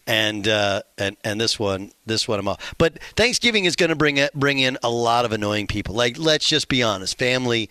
and 0.07 0.49
uh, 0.49 0.83
and 0.97 1.19
and 1.25 1.39
this 1.39 1.59
one, 1.59 1.93
this 2.07 2.27
one 2.27 2.39
I'm 2.39 2.49
off. 2.49 2.75
But 2.79 3.03
Thanksgiving 3.17 3.67
is 3.67 3.77
going 3.77 3.91
to 3.91 3.97
bring 3.97 4.17
it, 4.17 4.33
bring 4.33 4.61
in 4.61 4.79
a 4.83 4.89
lot 4.89 5.27
of 5.27 5.33
annoying 5.33 5.67
people. 5.67 5.95
Like 5.95 6.19
let's 6.19 6.49
just 6.49 6.69
be 6.69 6.83
honest, 6.83 7.19
family 7.19 7.69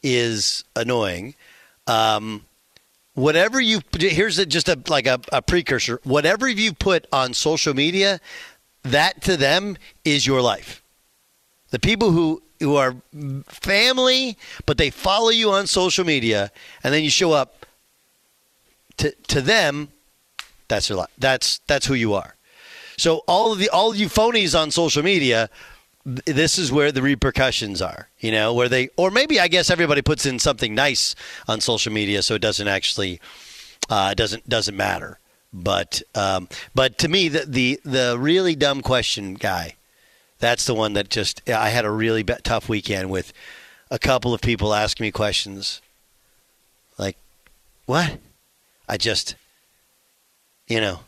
is 0.00 0.62
annoying. 0.76 1.34
Um, 1.88 2.44
whatever 3.14 3.60
you 3.60 3.80
here's 3.98 4.38
a, 4.38 4.46
just 4.46 4.68
a 4.68 4.78
like 4.86 5.08
a, 5.08 5.20
a 5.32 5.42
precursor. 5.42 5.98
Whatever 6.04 6.46
you 6.48 6.72
put 6.72 7.08
on 7.12 7.34
social 7.34 7.74
media, 7.74 8.20
that 8.84 9.22
to 9.22 9.36
them 9.36 9.76
is 10.04 10.24
your 10.24 10.40
life. 10.40 10.82
The 11.70 11.80
people 11.80 12.12
who 12.12 12.42
who 12.60 12.76
are 12.76 12.96
family, 13.46 14.36
but 14.64 14.78
they 14.78 14.90
follow 14.90 15.30
you 15.30 15.50
on 15.50 15.66
social 15.66 16.04
media, 16.04 16.50
and 16.82 16.92
then 16.92 17.04
you 17.04 17.10
show 17.10 17.32
up 17.32 17.66
to 18.98 19.12
to 19.28 19.40
them. 19.40 19.88
That's 20.68 20.90
life. 20.90 21.10
That's 21.18 21.60
that's 21.66 21.86
who 21.86 21.94
you 21.94 22.14
are. 22.14 22.36
So 22.96 23.22
all 23.28 23.52
of 23.52 23.58
the 23.58 23.68
all 23.68 23.90
of 23.90 23.96
you 23.96 24.08
phonies 24.08 24.58
on 24.58 24.70
social 24.70 25.02
media, 25.02 25.48
this 26.04 26.58
is 26.58 26.72
where 26.72 26.90
the 26.90 27.02
repercussions 27.02 27.80
are. 27.80 28.08
You 28.18 28.32
know, 28.32 28.52
where 28.54 28.68
they 28.68 28.88
or 28.96 29.10
maybe 29.10 29.38
I 29.38 29.48
guess 29.48 29.70
everybody 29.70 30.02
puts 30.02 30.26
in 30.26 30.38
something 30.38 30.74
nice 30.74 31.14
on 31.46 31.60
social 31.60 31.92
media, 31.92 32.22
so 32.22 32.34
it 32.34 32.42
doesn't 32.42 32.68
actually 32.68 33.20
uh, 33.90 34.14
doesn't 34.14 34.48
doesn't 34.48 34.76
matter. 34.76 35.18
But 35.52 36.02
um, 36.14 36.48
but 36.74 36.98
to 36.98 37.08
me, 37.08 37.28
the, 37.28 37.44
the 37.46 37.80
the 37.84 38.16
really 38.18 38.56
dumb 38.56 38.82
question 38.82 39.34
guy 39.34 39.75
that's 40.46 40.64
the 40.64 40.74
one 40.74 40.92
that 40.92 41.08
just 41.08 41.48
I 41.50 41.70
had 41.70 41.84
a 41.84 41.90
really 41.90 42.22
be- 42.22 42.34
tough 42.44 42.68
weekend 42.68 43.10
with 43.10 43.32
a 43.90 43.98
couple 43.98 44.32
of 44.32 44.40
people 44.40 44.72
asking 44.72 45.04
me 45.04 45.10
questions. 45.10 45.80
Like 46.98 47.16
what? 47.86 48.18
I 48.88 48.96
just 48.96 49.34
you 50.68 50.80
know 50.80 51.00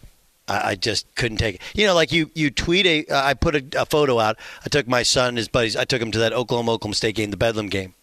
I, 0.49 0.71
I 0.71 0.75
just 0.75 1.15
couldn't 1.15 1.39
take 1.39 1.57
it. 1.57 1.61
You 1.75 1.87
know 1.87 1.95
like 1.95 2.11
you 2.11 2.31
you 2.35 2.51
tweet 2.51 2.85
a 2.87 3.07
uh, 3.07 3.25
I 3.25 3.35
put 3.35 3.55
a, 3.55 3.65
a 3.81 3.87
photo 3.87 4.19
out. 4.19 4.37
I 4.67 4.69
took 4.69 4.89
my 4.89 5.05
son 5.05 5.29
and 5.29 5.39
his 5.39 5.49
buddies 5.49 5.77
I 5.77 5.85
took 5.85 6.03
him 6.03 6.11
to 6.13 6.19
that 6.19 6.33
Oklahoma 6.33 6.73
Oklahoma 6.73 6.97
State 6.97 7.15
game 7.15 7.31
the 7.31 7.37
Bedlam 7.37 7.69
game. 7.69 7.95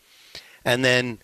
And 0.63 0.83
then 0.83 1.19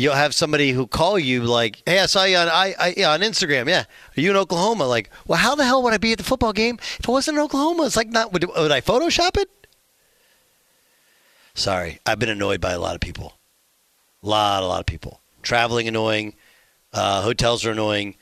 you'll 0.00 0.14
have 0.14 0.34
somebody 0.34 0.72
who 0.72 0.86
call 0.86 1.18
you 1.18 1.42
like, 1.44 1.82
"Hey, 1.86 1.98
I 2.00 2.06
saw 2.06 2.24
you 2.24 2.36
on 2.36 2.48
I, 2.48 2.74
I 2.78 2.94
yeah, 2.96 3.12
on 3.12 3.20
Instagram. 3.20 3.68
Yeah, 3.68 3.84
are 4.16 4.20
you 4.20 4.30
in 4.30 4.36
Oklahoma?" 4.36 4.86
Like, 4.86 5.10
well, 5.26 5.38
how 5.38 5.54
the 5.54 5.64
hell 5.64 5.82
would 5.82 5.92
I 5.92 5.98
be 5.98 6.12
at 6.12 6.18
the 6.18 6.24
football 6.24 6.52
game 6.52 6.78
if 6.98 7.08
I 7.08 7.12
wasn't 7.12 7.38
in 7.38 7.44
Oklahoma? 7.44 7.84
It's 7.84 7.96
like 7.96 8.08
not 8.08 8.32
would, 8.32 8.44
would 8.44 8.72
I 8.72 8.80
Photoshop 8.80 9.36
it? 9.36 9.48
Sorry, 11.54 11.98
I've 12.06 12.18
been 12.18 12.28
annoyed 12.28 12.60
by 12.60 12.72
a 12.72 12.78
lot 12.78 12.94
of 12.94 13.00
people. 13.00 13.34
A 14.22 14.28
lot, 14.28 14.62
a 14.62 14.66
lot 14.66 14.80
of 14.80 14.86
people. 14.86 15.20
Traveling 15.42 15.88
annoying. 15.88 16.34
Uh, 16.92 17.22
hotels 17.22 17.64
are 17.64 17.70
annoying. 17.70 18.16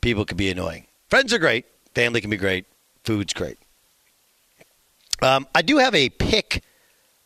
People 0.00 0.24
can 0.24 0.36
be 0.36 0.50
annoying. 0.50 0.86
Friends 1.08 1.32
are 1.32 1.38
great. 1.38 1.66
Family 1.94 2.20
can 2.20 2.30
be 2.30 2.36
great. 2.36 2.66
Food's 3.04 3.32
great. 3.32 3.58
Um, 5.22 5.46
I 5.54 5.62
do 5.62 5.78
have 5.78 5.94
a 5.94 6.08
pick 6.08 6.62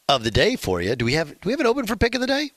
of 0.09 0.25
the 0.25 0.31
day 0.31 0.57
for 0.57 0.81
you. 0.81 0.95
Do 0.97 1.05
we 1.05 1.15
have 1.15 1.29
do 1.29 1.47
we 1.47 1.53
have 1.53 1.61
it 1.61 1.67
open 1.67 1.87
for 1.87 1.97
pick 1.97 2.15
of 2.15 2.21
the 2.21 2.27
day? 2.27 2.51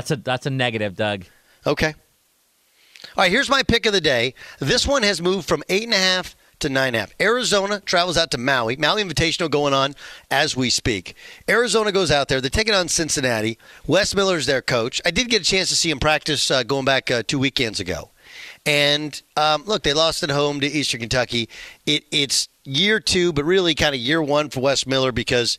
That's 0.00 0.10
a 0.12 0.16
that's 0.16 0.46
a 0.46 0.50
negative, 0.50 0.96
Doug. 0.96 1.26
Okay. 1.66 1.88
All 1.88 3.22
right, 3.24 3.30
here's 3.30 3.50
my 3.50 3.62
pick 3.62 3.84
of 3.84 3.92
the 3.92 4.00
day. 4.00 4.32
This 4.58 4.86
one 4.86 5.02
has 5.02 5.20
moved 5.20 5.46
from 5.46 5.62
eight 5.68 5.82
and 5.82 5.92
a 5.92 5.98
half 5.98 6.34
to 6.60 6.70
nine 6.70 6.88
and 6.88 6.96
a 6.96 7.00
half. 7.00 7.14
Arizona 7.20 7.80
travels 7.80 8.16
out 8.16 8.30
to 8.30 8.38
Maui. 8.38 8.76
Maui 8.76 9.04
Invitational 9.04 9.50
going 9.50 9.74
on 9.74 9.94
as 10.30 10.56
we 10.56 10.70
speak. 10.70 11.16
Arizona 11.50 11.92
goes 11.92 12.10
out 12.10 12.28
there. 12.28 12.40
They're 12.40 12.48
taking 12.48 12.72
on 12.72 12.88
Cincinnati. 12.88 13.58
Wes 13.86 14.14
Miller's 14.14 14.46
their 14.46 14.62
coach. 14.62 15.02
I 15.04 15.10
did 15.10 15.28
get 15.28 15.42
a 15.42 15.44
chance 15.44 15.68
to 15.68 15.76
see 15.76 15.90
him 15.90 15.98
practice 15.98 16.50
uh, 16.50 16.62
going 16.62 16.86
back 16.86 17.10
uh, 17.10 17.22
two 17.26 17.38
weekends 17.38 17.78
ago. 17.78 18.10
And 18.64 19.20
um, 19.36 19.64
look, 19.66 19.82
they 19.82 19.92
lost 19.92 20.22
at 20.22 20.30
home 20.30 20.60
to 20.60 20.66
Eastern 20.66 21.00
Kentucky. 21.00 21.50
It, 21.84 22.04
it's 22.10 22.48
year 22.64 23.00
two, 23.00 23.34
but 23.34 23.44
really 23.44 23.74
kind 23.74 23.94
of 23.94 24.00
year 24.00 24.22
one 24.22 24.48
for 24.48 24.60
Wes 24.60 24.86
Miller 24.86 25.12
because 25.12 25.58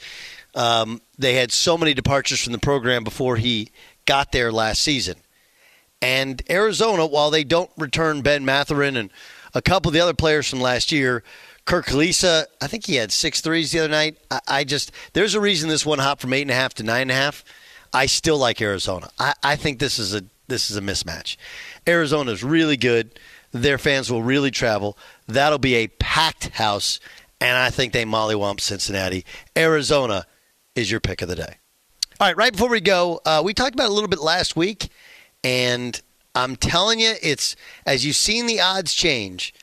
um, 0.55 1.01
they 1.17 1.35
had 1.35 1.51
so 1.51 1.77
many 1.77 1.93
departures 1.93 2.43
from 2.43 2.53
the 2.53 2.59
program 2.59 3.03
before 3.03 3.37
he 3.37 3.71
got 4.05 4.31
there 4.31 4.51
last 4.51 4.81
season. 4.81 5.15
And 6.01 6.41
Arizona, 6.49 7.05
while 7.05 7.29
they 7.29 7.43
don't 7.43 7.69
return 7.77 8.21
Ben 8.21 8.43
Mathurin 8.43 8.97
and 8.97 9.11
a 9.53 9.61
couple 9.61 9.89
of 9.89 9.93
the 9.93 9.99
other 9.99 10.13
players 10.13 10.49
from 10.49 10.59
last 10.59 10.91
year, 10.91 11.23
Kerr 11.65 11.83
Kriisa, 11.83 12.45
I 12.59 12.67
think 12.67 12.85
he 12.85 12.95
had 12.95 13.11
six 13.11 13.41
threes 13.41 13.71
the 13.71 13.79
other 13.79 13.89
night. 13.89 14.17
I, 14.31 14.39
I 14.47 14.63
just 14.63 14.91
there's 15.13 15.35
a 15.35 15.41
reason 15.41 15.69
this 15.69 15.85
one 15.85 15.99
hopped 15.99 16.21
from 16.21 16.33
eight 16.33 16.41
and 16.41 16.51
a 16.51 16.55
half 16.55 16.73
to 16.75 16.83
nine 16.83 17.03
and 17.03 17.11
a 17.11 17.15
half. 17.15 17.43
I 17.93 18.07
still 18.07 18.37
like 18.37 18.61
Arizona. 18.61 19.09
I, 19.19 19.33
I 19.43 19.55
think 19.55 19.79
this 19.79 19.99
is 19.99 20.15
a 20.15 20.23
this 20.47 20.71
is 20.71 20.77
a 20.77 20.81
mismatch. 20.81 21.37
Arizona 21.87 22.31
is 22.31 22.43
really 22.43 22.77
good. 22.77 23.19
Their 23.51 23.77
fans 23.77 24.11
will 24.11 24.23
really 24.23 24.51
travel. 24.51 24.97
That'll 25.27 25.59
be 25.59 25.75
a 25.75 25.87
packed 25.87 26.49
house, 26.49 26.99
and 27.39 27.57
I 27.57 27.69
think 27.69 27.93
they 27.93 28.05
mollywump 28.05 28.59
Cincinnati. 28.59 29.25
Arizona 29.57 30.25
is 30.75 30.89
your 30.89 30.99
pick 30.99 31.21
of 31.21 31.27
the 31.27 31.35
day. 31.35 31.57
All 32.21 32.27
right, 32.27 32.37
right 32.37 32.51
before 32.51 32.69
we 32.69 32.81
go, 32.81 33.19
uh, 33.25 33.41
we 33.43 33.51
talked 33.55 33.73
about 33.73 33.89
a 33.89 33.93
little 33.93 34.07
bit 34.07 34.21
last 34.21 34.55
week, 34.55 34.89
and 35.43 35.99
I'm 36.35 36.55
telling 36.55 36.99
you, 36.99 37.15
it's 37.19 37.55
as 37.83 38.05
you've 38.05 38.15
seen 38.15 38.45
the 38.45 38.59
odds 38.61 38.93
change. 38.93 39.55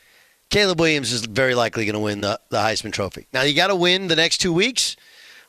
Caleb 0.51 0.81
Williams 0.81 1.13
is 1.13 1.25
very 1.25 1.55
likely 1.55 1.85
going 1.85 1.93
to 1.93 2.01
win 2.01 2.21
the, 2.21 2.41
the 2.49 2.57
Heisman 2.57 2.93
Trophy. 2.93 3.29
Now 3.33 3.43
you 3.43 3.55
got 3.55 3.69
to 3.69 3.77
win 3.77 4.09
the 4.09 4.17
next 4.17 4.39
two 4.39 4.53
weeks, 4.53 4.97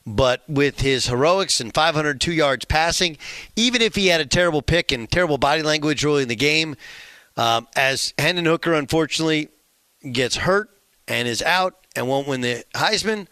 but 0.05 0.47
with 0.47 0.81
his 0.81 1.07
heroics 1.07 1.59
and 1.59 1.73
502 1.73 2.31
yards 2.31 2.65
passing, 2.65 3.17
even 3.55 3.81
if 3.81 3.95
he 3.95 4.05
had 4.05 4.21
a 4.21 4.25
terrible 4.27 4.61
pick 4.61 4.91
and 4.91 5.09
terrible 5.09 5.39
body 5.39 5.63
language 5.63 6.05
early 6.05 6.21
in 6.21 6.27
the 6.27 6.35
game, 6.35 6.75
um, 7.37 7.67
as 7.75 8.13
Hendon 8.19 8.45
Hooker 8.45 8.75
unfortunately 8.75 9.49
gets 10.11 10.35
hurt 10.35 10.69
and 11.07 11.27
is 11.27 11.41
out 11.41 11.87
and 11.95 12.07
won't 12.07 12.27
win 12.27 12.41
the 12.41 12.63
Heisman, 12.75 13.25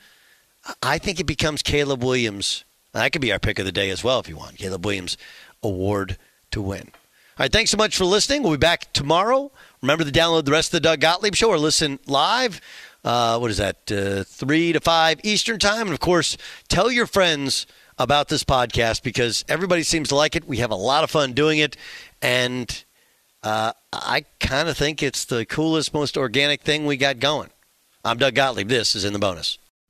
I 0.81 0.97
think 0.97 1.19
it 1.19 1.27
becomes 1.27 1.61
Caleb 1.61 2.03
Williams. 2.03 2.63
That 2.97 3.11
could 3.11 3.21
be 3.21 3.31
our 3.31 3.37
pick 3.37 3.59
of 3.59 3.65
the 3.65 3.71
day 3.71 3.91
as 3.91 4.03
well 4.03 4.19
if 4.19 4.27
you 4.27 4.35
want. 4.35 4.57
Caleb 4.57 4.83
Williams 4.83 5.17
award 5.61 6.17
to 6.49 6.61
win. 6.61 6.89
All 6.91 7.43
right, 7.43 7.51
thanks 7.51 7.69
so 7.69 7.77
much 7.77 7.95
for 7.95 8.05
listening. 8.05 8.41
We'll 8.41 8.53
be 8.53 8.57
back 8.57 8.91
tomorrow. 8.91 9.51
Remember 9.83 10.03
to 10.03 10.11
download 10.11 10.45
the 10.45 10.51
rest 10.51 10.69
of 10.69 10.71
the 10.71 10.79
Doug 10.79 11.01
Gottlieb 11.01 11.35
Show 11.35 11.49
or 11.49 11.59
listen 11.59 11.99
live. 12.07 12.59
Uh, 13.03 13.37
what 13.37 13.51
is 13.51 13.57
that? 13.57 13.91
Uh, 13.91 14.23
3 14.23 14.73
to 14.73 14.79
5 14.79 15.19
Eastern 15.23 15.59
Time. 15.59 15.81
And 15.81 15.91
of 15.91 15.99
course, 15.99 16.37
tell 16.69 16.91
your 16.91 17.05
friends 17.05 17.67
about 17.99 18.29
this 18.29 18.43
podcast 18.43 19.03
because 19.03 19.45
everybody 19.47 19.83
seems 19.83 20.09
to 20.09 20.15
like 20.15 20.35
it. 20.35 20.47
We 20.47 20.57
have 20.57 20.71
a 20.71 20.75
lot 20.75 21.03
of 21.03 21.11
fun 21.11 21.33
doing 21.33 21.59
it. 21.59 21.77
And 22.23 22.83
uh, 23.43 23.73
I 23.93 24.25
kind 24.39 24.69
of 24.69 24.75
think 24.75 25.03
it's 25.03 25.23
the 25.23 25.45
coolest, 25.45 25.93
most 25.93 26.17
organic 26.17 26.61
thing 26.63 26.87
we 26.87 26.97
got 26.97 27.19
going. 27.19 27.51
I'm 28.03 28.17
Doug 28.17 28.33
Gottlieb. 28.33 28.69
This 28.69 28.95
is 28.95 29.05
In 29.05 29.13
the 29.13 29.19
Bonus. 29.19 29.59